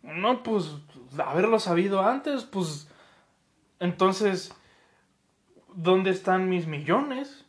No, 0.03 0.43
pues 0.43 0.71
haberlo 1.19 1.59
sabido 1.59 2.03
antes, 2.03 2.45
pues 2.45 2.89
entonces, 3.81 4.53
¿dónde 5.75 6.11
están 6.11 6.49
mis 6.49 6.67
millones? 6.67 7.45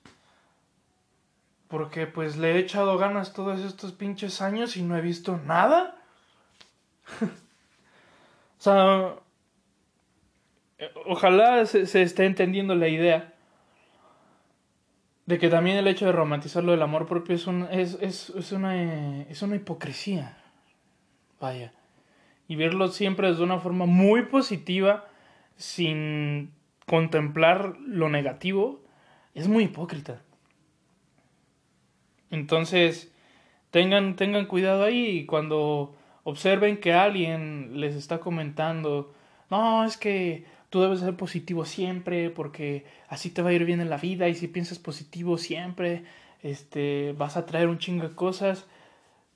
Porque 1.68 2.08
pues 2.08 2.38
le 2.38 2.54
he 2.54 2.60
echado 2.60 2.98
ganas 2.98 3.34
todos 3.34 3.60
estos 3.60 3.92
pinches 3.92 4.42
años 4.42 4.78
y 4.78 4.84
no 4.84 4.96
he 4.96 5.02
visto 5.02 5.38
nada. 5.46 5.98
o 7.22 8.62
sea, 8.62 9.16
ojalá 11.06 11.66
se, 11.66 11.86
se 11.88 12.02
esté 12.02 12.26
entendiendo 12.26 12.76
la 12.76 12.88
idea 12.88 13.35
de 15.26 15.40
que 15.40 15.50
también 15.50 15.78
el 15.78 15.88
hecho 15.88 16.06
de 16.06 16.12
romantizar 16.12 16.64
lo 16.64 16.72
del 16.72 16.82
amor 16.82 17.08
propio 17.08 17.36
es, 17.36 17.48
un, 17.48 17.68
es, 17.72 17.98
es, 18.02 18.30
es, 18.30 18.52
una, 18.52 19.22
es 19.24 19.42
una 19.42 19.56
hipocresía. 19.56 20.38
Vaya. 21.40 21.74
Y 22.48 22.56
verlo 22.56 22.90
siempre 22.90 23.30
desde 23.30 23.44
una 23.44 23.60
forma 23.60 23.86
muy 23.86 24.24
positiva, 24.24 25.06
sin 25.56 26.54
contemplar 26.86 27.78
lo 27.80 28.10
negativo, 28.10 28.84
es 29.34 29.48
muy 29.48 29.64
hipócrita. 29.64 30.22
Entonces, 32.30 33.12
tengan, 33.72 34.16
tengan 34.16 34.46
cuidado 34.46 34.84
ahí 34.84 35.08
y 35.08 35.26
cuando 35.26 35.96
observen 36.24 36.80
que 36.80 36.94
alguien 36.94 37.80
les 37.80 37.96
está 37.96 38.20
comentando, 38.20 39.14
no, 39.50 39.86
es 39.86 39.98
que 39.98 40.46
tú 40.76 40.82
debes 40.82 41.00
ser 41.00 41.16
positivo 41.16 41.64
siempre 41.64 42.30
porque 42.30 42.84
así 43.08 43.30
te 43.30 43.42
va 43.42 43.52
a 43.52 43.54
ir 43.54 43.64
bien 43.64 43.80
en 43.80 43.90
la 43.90 43.96
vida 43.96 44.28
y 44.28 44.36
si 44.36 44.50
piensas 44.50 44.78
positivo 44.78 45.38
siempre, 45.38 46.04
este, 46.44 47.16
vas 47.18 47.38
a 47.38 47.46
traer 47.46 47.70
un 47.70 47.78
chingo 47.78 48.06
de 48.06 48.14
cosas. 48.14 48.68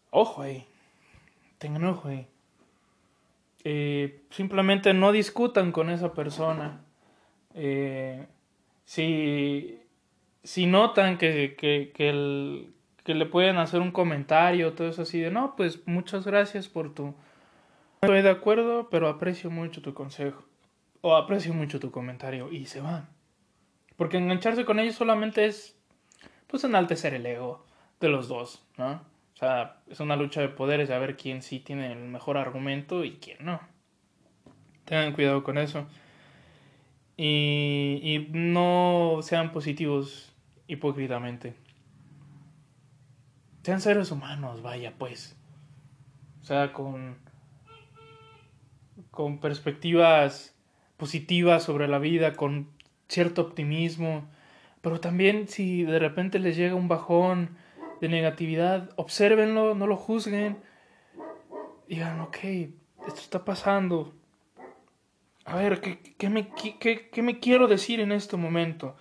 Ojo 0.09 0.41
ahí, 0.41 0.65
tengan 1.57 1.85
ojo 1.85 2.09
ahí. 2.09 2.27
Eh, 3.63 4.19
simplemente 4.31 4.93
no 4.93 5.13
discutan 5.13 5.71
con 5.71 5.89
esa 5.89 6.13
persona. 6.13 6.81
Eh, 7.53 8.27
si, 8.83 9.79
si 10.43 10.65
notan 10.65 11.17
que, 11.17 11.55
que, 11.57 11.93
que, 11.95 13.13
le 13.13 13.25
pueden 13.27 13.59
hacer 13.59 13.79
un 13.79 13.91
comentario, 13.91 14.73
todo 14.73 14.89
eso 14.89 15.03
así 15.03 15.21
de, 15.21 15.31
no, 15.31 15.55
pues 15.55 15.87
muchas 15.87 16.25
gracias 16.25 16.67
por 16.67 16.93
tu... 16.93 17.15
Estoy 18.01 18.23
de 18.23 18.29
acuerdo, 18.29 18.89
pero 18.89 19.07
aprecio 19.07 19.49
mucho 19.49 19.81
tu 19.81 19.93
consejo 19.93 20.48
o 21.01 21.15
aprecio 21.15 21.53
mucho 21.53 21.79
tu 21.79 21.91
comentario 21.91 22.51
y 22.51 22.65
se 22.65 22.81
van. 22.81 23.09
Porque 23.95 24.17
engancharse 24.17 24.65
con 24.65 24.79
ellos 24.79 24.95
solamente 24.95 25.45
es, 25.45 25.77
pues, 26.47 26.63
enaltecer 26.63 27.13
el 27.13 27.25
ego 27.25 27.65
de 27.99 28.09
los 28.09 28.27
dos, 28.27 28.65
¿no? 28.77 28.93
O 29.33 29.37
sea, 29.37 29.81
es 29.87 29.99
una 29.99 30.15
lucha 30.15 30.41
de 30.41 30.49
poderes 30.49 30.89
de 30.89 30.95
a 30.95 30.99
ver 30.99 31.15
quién 31.15 31.41
sí 31.41 31.59
tiene 31.59 31.91
el 31.91 31.99
mejor 31.99 32.37
argumento 32.37 33.03
y 33.03 33.17
quién 33.17 33.37
no. 33.41 33.61
Tengan 34.85 35.13
cuidado 35.13 35.43
con 35.43 35.57
eso. 35.57 35.87
Y, 37.15 37.99
y 38.03 38.29
no 38.31 39.19
sean 39.21 39.51
positivos 39.51 40.33
hipócritamente. 40.67 41.55
Sean 43.63 43.81
seres 43.81 44.11
humanos, 44.11 44.61
vaya 44.61 44.93
pues. 44.97 45.37
O 46.41 46.45
sea, 46.45 46.73
con, 46.73 47.17
con 49.11 49.39
perspectivas 49.39 50.58
positiva 50.99 51.59
sobre 51.61 51.87
la 51.87 51.97
vida, 51.97 52.33
con 52.33 52.67
cierto 53.07 53.41
optimismo, 53.41 54.29
pero 54.81 54.99
también 54.99 55.47
si 55.47 55.83
de 55.83 55.97
repente 55.97 56.39
les 56.39 56.57
llega 56.57 56.75
un 56.75 56.89
bajón 56.89 57.57
de 58.01 58.09
negatividad, 58.09 58.91
obsérvenlo, 58.97 59.75
no 59.75 59.87
lo 59.87 59.95
juzguen, 59.95 60.59
digan, 61.87 62.19
ok, 62.19 62.37
esto 63.07 63.21
está 63.21 63.45
pasando. 63.45 64.13
A 65.45 65.55
ver, 65.55 65.79
¿qué, 65.79 65.99
qué, 66.17 66.29
me, 66.29 66.49
qué, 66.49 67.09
qué 67.09 67.21
me, 67.21 67.39
quiero 67.39 67.67
decir 67.67 68.01
en 68.01 68.11
este 68.11 68.35
momento? 68.35 68.95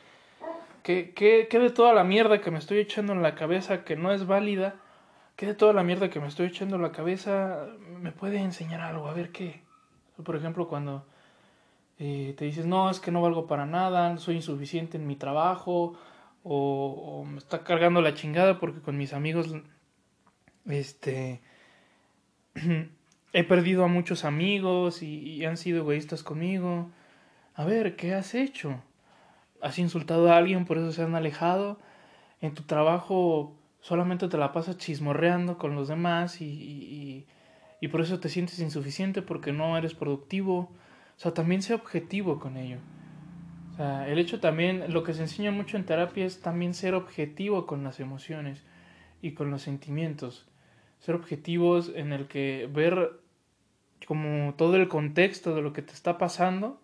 ¿Qué, 0.84 1.12
¿Qué, 1.12 1.58
de 1.58 1.70
toda 1.70 1.92
la 1.92 2.04
mierda 2.04 2.40
que 2.40 2.52
me 2.52 2.58
estoy 2.58 2.78
echando 2.78 3.12
en 3.12 3.22
la 3.22 3.34
cabeza 3.34 3.84
que 3.84 3.96
no 3.96 4.12
es 4.12 4.24
válida? 4.26 4.76
¿Qué 5.34 5.46
de 5.46 5.54
toda 5.54 5.72
la 5.72 5.82
mierda 5.82 6.11
que 6.11 6.20
me 6.20 6.28
estoy 6.28 6.46
echando 6.46 6.76
en 6.76 6.82
la 6.82 6.92
cabeza 6.92 7.66
me 8.00 8.12
puede 8.12 8.38
enseñar 8.38 8.80
algo? 8.80 9.08
A 9.08 9.14
ver 9.14 9.30
qué. 9.30 9.62
Por 10.24 10.37
ejemplo, 10.37 10.68
cuando 10.68 11.06
eh, 11.98 12.34
te 12.37 12.44
dices, 12.44 12.64
no, 12.64 12.90
es 12.90 13.00
que 13.00 13.11
no 13.11 13.22
valgo 13.22 13.46
para 13.46 13.66
nada, 13.66 14.16
soy 14.18 14.37
insuficiente 14.37 14.96
en 14.96 15.06
mi 15.06 15.16
trabajo, 15.16 15.98
o, 16.44 17.24
me 17.28 17.38
está 17.38 17.64
cargando 17.64 18.00
la 18.00 18.14
chingada 18.14 18.58
porque 18.61 18.80
con 18.80 18.96
mis 18.96 19.12
amigos, 19.12 19.52
este, 20.66 21.42
he 23.32 23.44
perdido 23.44 23.84
a 23.84 23.88
muchos 23.88 24.24
amigos 24.24 25.02
y, 25.02 25.44
han 25.44 25.56
sido 25.56 25.78
egoístas 25.78 26.22
conmigo. 26.22 26.90
A 27.54 27.64
ver, 27.64 27.96
¿qué 27.96 28.14
has 28.14 28.34
hecho? 28.34 28.80
¿Has 29.61 29.78
insultado 29.78 30.30
a 30.32 30.37
alguien, 30.37 30.64
por 30.64 30.78
eso 30.78 30.92
se 30.92 31.02
han 31.02 31.16
alejado? 31.16 31.80
En 32.40 32.54
tu 32.54 32.62
trabajo 32.62 33.56
solamente 33.80 34.28
te 34.28 34.38
la 34.38 34.52
pasas 34.52 34.78
chismorreando 34.78 35.58
con 35.58 35.74
los 35.74 35.88
demás 35.88 36.40
y, 36.40 36.44
y, 36.46 37.26
y 37.80 37.88
por 37.88 38.00
eso 38.00 38.20
te 38.20 38.28
sientes 38.28 38.61
insuficiente 38.61 39.22
porque 39.22 39.52
no 39.52 39.76
eres 39.76 39.94
productivo 39.94 40.70
o 41.18 41.20
sea, 41.20 41.35
también 41.35 41.62
sea 41.62 41.74
objetivo 41.74 42.38
con 42.38 42.57
ello. 42.57 42.78
O 43.72 43.76
sea, 43.76 44.09
el 44.09 44.20
hecho 44.20 44.38
también, 44.38 44.92
lo 44.92 45.02
que 45.02 45.14
se 45.14 45.22
enseña 45.22 45.50
mucho 45.50 45.76
en 45.76 45.85
terapia 45.85 46.24
es 46.24 46.40
también 46.40 46.74
ser 46.74 46.94
objetivo 46.94 47.66
con 47.66 47.83
las 47.83 47.98
emociones 47.98 48.62
y 49.20 49.33
con 49.33 49.50
los 49.50 49.62
sentimientos. 49.62 50.48
Ser 51.00 51.16
objetivos 51.16 51.90
en 51.92 52.12
el 52.12 52.28
que 52.28 52.68
ver 52.72 53.18
como 54.07 54.54
todo 54.54 54.76
el 54.76 54.87
contexto 54.87 55.57
de 55.57 55.62
lo 55.62 55.72
que 55.72 55.83
te 55.83 55.92
está 55.92 56.18
pasando 56.18 56.81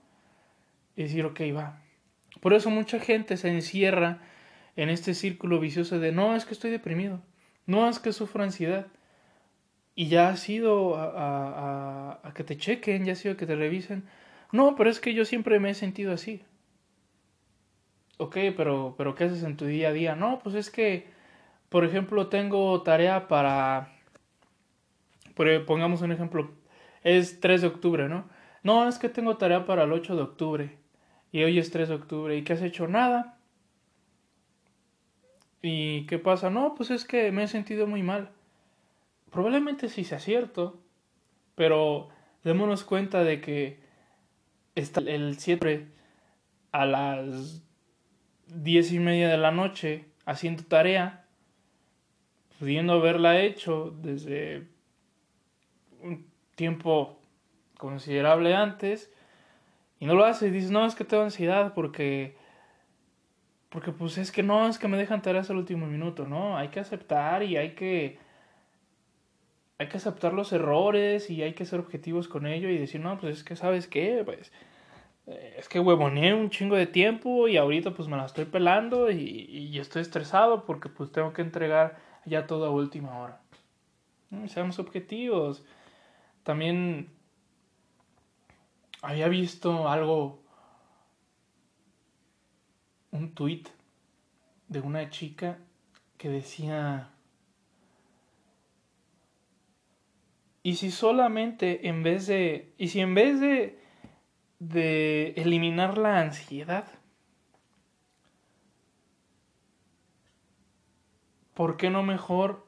y 0.96 1.04
decir, 1.04 1.24
ok, 1.26 1.40
va. 1.56 1.80
Por 2.40 2.54
eso 2.54 2.70
mucha 2.70 2.98
gente 2.98 3.36
se 3.36 3.50
encierra 3.50 4.18
en 4.74 4.88
este 4.88 5.14
círculo 5.14 5.60
vicioso 5.60 6.00
de, 6.00 6.10
no, 6.10 6.34
es 6.34 6.44
que 6.44 6.54
estoy 6.54 6.72
deprimido, 6.72 7.22
no, 7.66 7.88
es 7.88 8.00
que 8.00 8.12
sufro 8.12 8.42
ansiedad. 8.42 8.88
Y 9.94 10.08
ya 10.08 10.30
ha 10.30 10.36
sido 10.36 10.96
a, 10.96 11.04
a, 11.04 12.20
a, 12.24 12.34
que 12.34 12.42
te 12.42 12.56
chequen, 12.56 13.04
ya 13.04 13.12
ha 13.12 13.16
sido 13.16 13.34
a 13.34 13.36
que 13.36 13.46
te 13.46 13.54
revisen. 13.54 14.02
No, 14.54 14.76
pero 14.76 14.88
es 14.88 15.00
que 15.00 15.14
yo 15.14 15.24
siempre 15.24 15.58
me 15.58 15.70
he 15.70 15.74
sentido 15.74 16.12
así. 16.12 16.40
Ok, 18.18 18.36
pero, 18.56 18.94
pero 18.96 19.16
¿qué 19.16 19.24
haces 19.24 19.42
en 19.42 19.56
tu 19.56 19.64
día 19.64 19.88
a 19.88 19.92
día? 19.92 20.14
No, 20.14 20.38
pues 20.44 20.54
es 20.54 20.70
que, 20.70 21.08
por 21.70 21.84
ejemplo, 21.84 22.28
tengo 22.28 22.80
tarea 22.84 23.26
para... 23.26 23.92
Pongamos 25.66 26.02
un 26.02 26.12
ejemplo, 26.12 26.52
es 27.02 27.40
3 27.40 27.62
de 27.62 27.66
octubre, 27.66 28.08
¿no? 28.08 28.30
No, 28.62 28.88
es 28.88 29.00
que 29.00 29.08
tengo 29.08 29.36
tarea 29.38 29.66
para 29.66 29.82
el 29.82 29.92
8 29.92 30.14
de 30.14 30.22
octubre. 30.22 30.78
Y 31.32 31.42
hoy 31.42 31.58
es 31.58 31.72
3 31.72 31.88
de 31.88 31.96
octubre. 31.96 32.36
¿Y 32.36 32.44
qué 32.44 32.52
has 32.52 32.62
hecho? 32.62 32.86
Nada. 32.86 33.40
¿Y 35.62 36.06
qué 36.06 36.20
pasa? 36.20 36.48
No, 36.48 36.76
pues 36.76 36.92
es 36.92 37.04
que 37.04 37.32
me 37.32 37.42
he 37.42 37.48
sentido 37.48 37.88
muy 37.88 38.04
mal. 38.04 38.30
Probablemente 39.32 39.88
sí 39.88 40.04
sea 40.04 40.20
cierto. 40.20 40.80
Pero 41.56 42.10
démonos 42.44 42.84
cuenta 42.84 43.24
de 43.24 43.40
que 43.40 43.83
está 44.74 45.00
el 45.00 45.38
7 45.38 45.88
a 46.72 46.86
las 46.86 47.62
diez 48.46 48.92
y 48.92 48.98
media 48.98 49.28
de 49.28 49.38
la 49.38 49.50
noche 49.50 50.06
haciendo 50.26 50.64
tarea, 50.64 51.24
pudiendo 52.58 52.94
haberla 52.94 53.40
hecho 53.40 53.94
desde 54.02 54.66
un 56.00 56.26
tiempo 56.54 57.18
considerable 57.78 58.54
antes, 58.54 59.12
y 60.00 60.06
no 60.06 60.14
lo 60.14 60.24
hace, 60.24 60.48
y 60.48 60.50
dices, 60.50 60.70
no, 60.70 60.86
es 60.86 60.94
que 60.94 61.04
tengo 61.04 61.22
ansiedad 61.22 61.72
porque, 61.74 62.36
porque 63.68 63.92
pues 63.92 64.18
es 64.18 64.32
que 64.32 64.42
no, 64.42 64.68
es 64.68 64.78
que 64.78 64.88
me 64.88 64.98
dejan 64.98 65.22
tareas 65.22 65.50
al 65.50 65.56
último 65.56 65.86
minuto, 65.86 66.26
no, 66.26 66.56
hay 66.56 66.68
que 66.68 66.80
aceptar 66.80 67.42
y 67.42 67.56
hay 67.56 67.74
que 67.74 68.18
hay 69.78 69.88
que 69.88 69.96
aceptar 69.96 70.32
los 70.32 70.52
errores 70.52 71.30
y 71.30 71.42
hay 71.42 71.54
que 71.54 71.64
ser 71.66 71.80
objetivos 71.80 72.28
con 72.28 72.46
ello 72.46 72.68
y 72.68 72.78
decir, 72.78 73.00
no, 73.00 73.18
pues 73.18 73.38
es 73.38 73.44
que 73.44 73.56
sabes 73.56 73.88
qué, 73.88 74.22
pues 74.24 74.52
eh, 75.26 75.56
es 75.58 75.68
que 75.68 75.80
huevoneé 75.80 76.34
un 76.34 76.50
chingo 76.50 76.76
de 76.76 76.86
tiempo 76.86 77.48
y 77.48 77.56
ahorita 77.56 77.92
pues 77.92 78.08
me 78.08 78.16
la 78.16 78.26
estoy 78.26 78.44
pelando 78.44 79.10
y, 79.10 79.16
y 79.18 79.78
estoy 79.78 80.02
estresado 80.02 80.64
porque 80.64 80.88
pues 80.88 81.10
tengo 81.12 81.32
que 81.32 81.42
entregar 81.42 81.96
ya 82.24 82.46
todo 82.46 82.66
a 82.66 82.70
última 82.70 83.18
hora. 83.18 83.40
Seamos 84.48 84.78
objetivos. 84.78 85.64
También 86.42 87.10
había 89.02 89.28
visto 89.28 89.88
algo, 89.88 90.42
un 93.10 93.34
tweet 93.34 93.64
de 94.68 94.80
una 94.80 95.10
chica 95.10 95.58
que 96.16 96.28
decía, 96.28 97.10
y 100.66 100.76
si 100.76 100.90
solamente 100.90 101.88
en 101.88 102.02
vez 102.02 102.26
de, 102.26 102.72
y 102.78 102.88
si 102.88 103.00
en 103.00 103.14
vez 103.14 103.38
de, 103.38 103.78
de 104.60 105.34
eliminar 105.36 105.98
la 105.98 106.20
ansiedad, 106.20 106.86
¿por 111.52 111.76
qué 111.76 111.90
no 111.90 112.02
mejor 112.02 112.66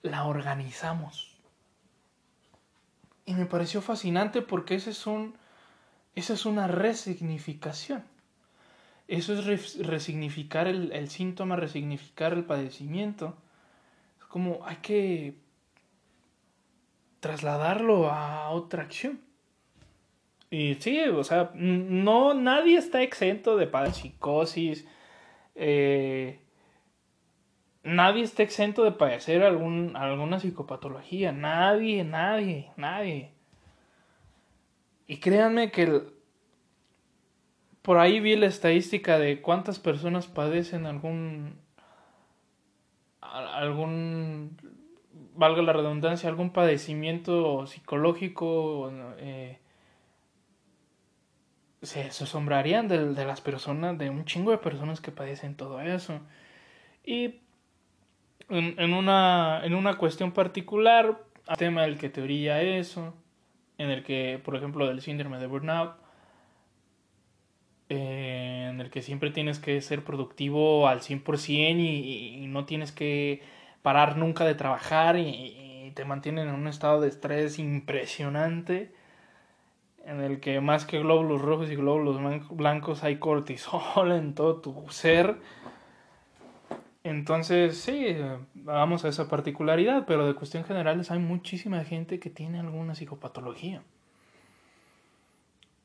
la 0.00 0.24
organizamos? 0.24 1.38
Y 3.26 3.34
me 3.34 3.44
pareció 3.44 3.82
fascinante 3.82 4.40
porque 4.40 4.76
ese 4.76 4.90
es 4.90 5.06
un, 5.06 5.36
esa 6.14 6.32
es 6.32 6.46
una 6.46 6.66
resignificación. 6.66 8.04
Eso 9.06 9.34
es 9.34 9.76
resignificar 9.86 10.66
el, 10.66 10.92
el, 10.92 11.10
síntoma, 11.10 11.56
resignificar 11.56 12.32
el 12.32 12.46
padecimiento. 12.46 13.36
Es 14.18 14.24
como 14.24 14.64
hay 14.64 14.76
que 14.76 15.41
trasladarlo 17.22 18.10
a 18.10 18.50
otra 18.50 18.82
acción. 18.82 19.20
Y 20.50 20.74
sí, 20.74 20.98
o 21.00 21.22
sea, 21.22 21.52
no, 21.54 22.34
nadie 22.34 22.76
está 22.76 23.00
exento 23.00 23.56
de 23.56 23.70
psicosis. 23.92 24.86
Eh, 25.54 26.40
nadie 27.84 28.24
está 28.24 28.42
exento 28.42 28.82
de 28.82 28.90
padecer 28.90 29.44
algún, 29.44 29.96
alguna 29.96 30.40
psicopatología. 30.40 31.30
Nadie, 31.30 32.02
nadie, 32.02 32.72
nadie. 32.76 33.30
Y 35.06 35.18
créanme 35.18 35.70
que 35.70 36.02
por 37.82 37.98
ahí 37.98 38.18
vi 38.18 38.34
la 38.34 38.46
estadística 38.46 39.20
de 39.20 39.40
cuántas 39.40 39.78
personas 39.78 40.26
padecen 40.26 40.86
algún 40.86 41.62
algún 43.20 44.56
valga 45.34 45.62
la 45.62 45.72
redundancia 45.72 46.28
algún 46.28 46.50
padecimiento 46.50 47.66
psicológico 47.66 48.92
eh, 49.18 49.58
se, 51.82 52.02
asombrarían 52.02 52.88
de, 52.88 53.24
las 53.24 53.40
personas 53.40 53.98
de 53.98 54.10
un 54.10 54.24
chingo 54.24 54.50
de 54.50 54.58
personas 54.58 55.00
que 55.00 55.10
padecen 55.10 55.56
todo 55.56 55.80
eso. 55.80 56.20
Y 57.04 57.40
en, 58.48 58.94
una 58.94 59.62
en 59.64 59.74
una 59.74 59.94
cuestión 59.94 60.32
particular 60.32 61.18
tema 61.58 61.82
del 61.82 61.98
que 61.98 62.10
teoría 62.10 62.62
eso 62.62 63.14
en 63.78 63.90
el 63.90 64.04
que 64.04 64.40
por 64.44 64.54
ejemplo 64.54 64.86
del 64.86 65.00
síndrome 65.00 65.38
de 65.38 65.46
burnout 65.46 65.96
eh, 67.88 68.68
en 68.70 68.80
el 68.80 68.90
que 68.90 69.02
siempre 69.02 69.30
tienes 69.30 69.58
que 69.58 69.80
ser 69.80 70.04
productivo 70.04 70.86
al 70.86 71.00
100% 71.00 71.80
y, 71.80 72.44
y 72.44 72.46
no 72.46 72.64
tienes 72.64 72.92
que 72.92 73.42
parar 73.82 74.16
nunca 74.16 74.44
de 74.44 74.54
trabajar 74.54 75.16
y, 75.18 75.92
te 75.94 76.06
mantienen 76.06 76.48
en 76.48 76.54
un 76.54 76.68
estado 76.68 77.02
de 77.02 77.08
estrés 77.08 77.58
impresionante 77.58 78.94
en 80.06 80.22
el 80.22 80.40
que 80.40 80.58
más 80.62 80.86
que 80.86 81.00
glóbulos 81.00 81.42
rojos 81.42 81.70
y 81.70 81.76
glóbulos 81.76 82.18
blancos 82.48 83.04
hay 83.04 83.16
cortisol 83.16 84.10
en 84.12 84.34
todo 84.34 84.62
tu 84.62 84.88
ser. 84.88 85.36
Entonces, 87.04 87.78
sí, 87.78 88.16
vamos 88.54 89.04
a 89.04 89.08
esa 89.08 89.28
particularidad, 89.28 90.06
pero 90.06 90.26
de 90.26 90.34
cuestión 90.34 90.64
general 90.64 91.04
hay 91.06 91.18
muchísima 91.18 91.84
gente 91.84 92.18
que 92.18 92.30
tiene 92.30 92.60
alguna 92.60 92.94
psicopatología. 92.94 93.82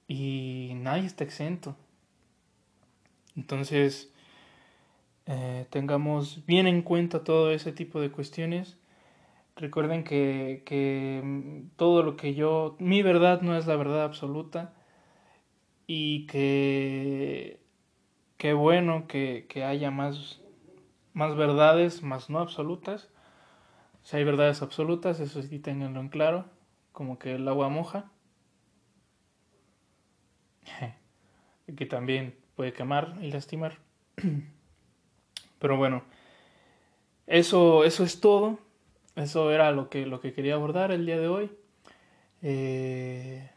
Y 0.08 0.72
nadie 0.76 1.06
está 1.06 1.26
exento. 1.26 1.76
Entonces, 3.36 4.14
eh, 5.28 5.68
tengamos 5.70 6.46
bien 6.46 6.68
en 6.68 6.82
cuenta 6.82 7.24
todo 7.24 7.52
ese 7.52 7.72
tipo 7.74 8.00
de 8.02 8.12
cuestiones. 8.12 8.78
Recuerden 9.58 10.04
que, 10.04 10.64
que 10.66 11.22
mm, 11.24 11.78
todo 11.78 12.04
lo 12.04 12.18
que 12.18 12.34
yo, 12.36 12.76
mi 12.80 13.02
verdad 13.04 13.42
no 13.42 13.58
es 13.58 13.68
la 13.68 13.76
verdad 13.76 14.04
absoluta 14.06 14.74
y 15.88 16.28
que 16.28 17.60
qué 18.38 18.54
bueno 18.54 19.08
que, 19.08 19.48
que 19.50 19.64
haya 19.64 19.92
más, 19.92 20.42
más 21.14 21.36
verdades, 21.36 22.04
más 22.04 22.30
no 22.30 22.40
absolutas. 22.40 23.10
Si 24.04 24.18
hay 24.18 24.24
verdades 24.24 24.62
absolutas, 24.62 25.20
eso 25.20 25.42
sí 25.42 25.60
tenganlo 25.60 26.00
en 26.00 26.10
claro, 26.10 26.46
como 26.94 27.20
que 27.20 27.36
el 27.36 27.48
agua 27.48 27.70
moja. 27.70 28.12
que 31.76 31.86
también 31.86 32.36
puede 32.56 32.74
quemar 32.74 33.18
y 33.22 33.32
lastimar. 33.32 33.80
Pero 35.60 35.78
bueno, 35.78 36.04
eso, 37.26 37.84
eso 37.84 38.04
es 38.04 38.20
todo. 38.22 38.60
Eso 39.16 39.52
era 39.52 39.72
lo 39.72 39.90
que, 39.90 40.06
lo 40.06 40.22
que 40.22 40.34
quería 40.34 40.54
abordar 40.54 40.92
el 40.92 41.06
día 41.06 41.20
de 41.20 41.28
hoy. 41.28 41.52
Eh, 42.44 43.50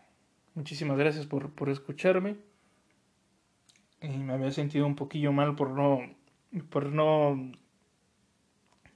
muchísimas 0.54 0.96
gracias 0.98 1.26
por, 1.26 1.50
por 1.50 1.68
escucharme. 1.68 2.36
Y 4.00 4.08
me 4.08 4.32
había 4.32 4.50
sentido 4.50 4.86
un 4.86 4.96
poquillo 4.96 5.32
mal 5.32 5.54
por 5.56 5.70
no, 5.70 6.00
por 6.70 6.86
no 6.86 7.52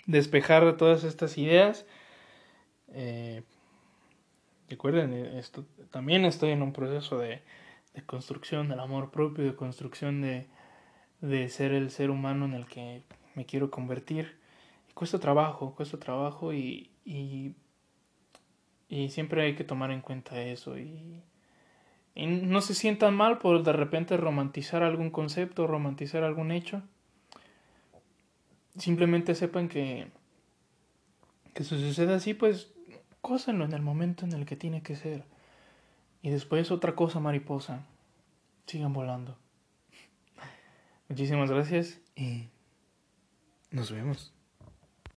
despejar 0.07 0.77
todas 0.77 1.05
estas 1.05 1.37
ideas. 1.37 1.85
Eh, 2.89 3.43
recuerden, 4.71 5.13
esto, 5.13 5.67
también 5.91 6.25
estoy 6.25 6.53
en 6.53 6.63
un 6.63 6.73
proceso 6.73 7.19
de, 7.19 7.43
de 7.93 8.03
construcción 8.07 8.69
del 8.69 8.81
amor 8.81 9.11
propio, 9.11 9.45
de 9.45 9.55
construcción 9.55 10.23
de, 10.23 10.49
de 11.25 11.49
ser 11.49 11.73
el 11.73 11.91
ser 11.91 12.11
humano 12.11 12.45
en 12.45 12.53
el 12.53 12.67
que 12.67 13.03
me 13.35 13.47
quiero 13.47 13.71
convertir. 13.71 14.37
Y 14.91 14.93
cuesta 14.93 15.19
trabajo, 15.19 15.75
cuesta 15.75 15.99
trabajo 15.99 16.53
y, 16.53 16.91
y, 17.05 17.55
siempre 19.09 19.43
hay 19.43 19.55
que 19.55 19.65
tomar 19.65 19.91
en 19.91 20.03
cuenta 20.03 20.41
eso. 20.43 20.79
Y, 20.79 21.23
y, 22.15 22.27
no 22.27 22.61
se 22.61 22.75
sientan 22.75 23.15
mal 23.15 23.39
por 23.39 23.63
de 23.63 23.73
repente 23.73 24.17
romantizar 24.17 24.83
algún 24.83 25.11
concepto, 25.11 25.67
romantizar 25.67 26.25
algún 26.25 26.53
hecho. 26.53 26.83
Simplemente 28.77 29.35
sepan 29.35 29.69
que, 29.69 30.09
que 31.55 31.65
si 31.65 31.81
sucede 31.81 32.15
así, 32.15 32.35
pues 32.35 32.73
cósenlo 33.23 33.65
en 33.65 33.73
el 33.73 33.83
momento 33.83 34.27
en 34.27 34.33
el 34.33 34.45
que 34.45 34.57
tiene 34.57 34.83
que 34.83 34.97
ser. 34.97 35.25
Y 36.23 36.31
después 36.31 36.71
otra 36.71 36.95
cosa 36.95 37.21
mariposa. 37.21 37.87
Sigan 38.67 38.93
volando. 38.93 39.37
Muchísimas 41.15 41.49
gracias 41.49 42.01
y 42.17 42.49
nos 43.71 43.93
vemos. 43.93 44.34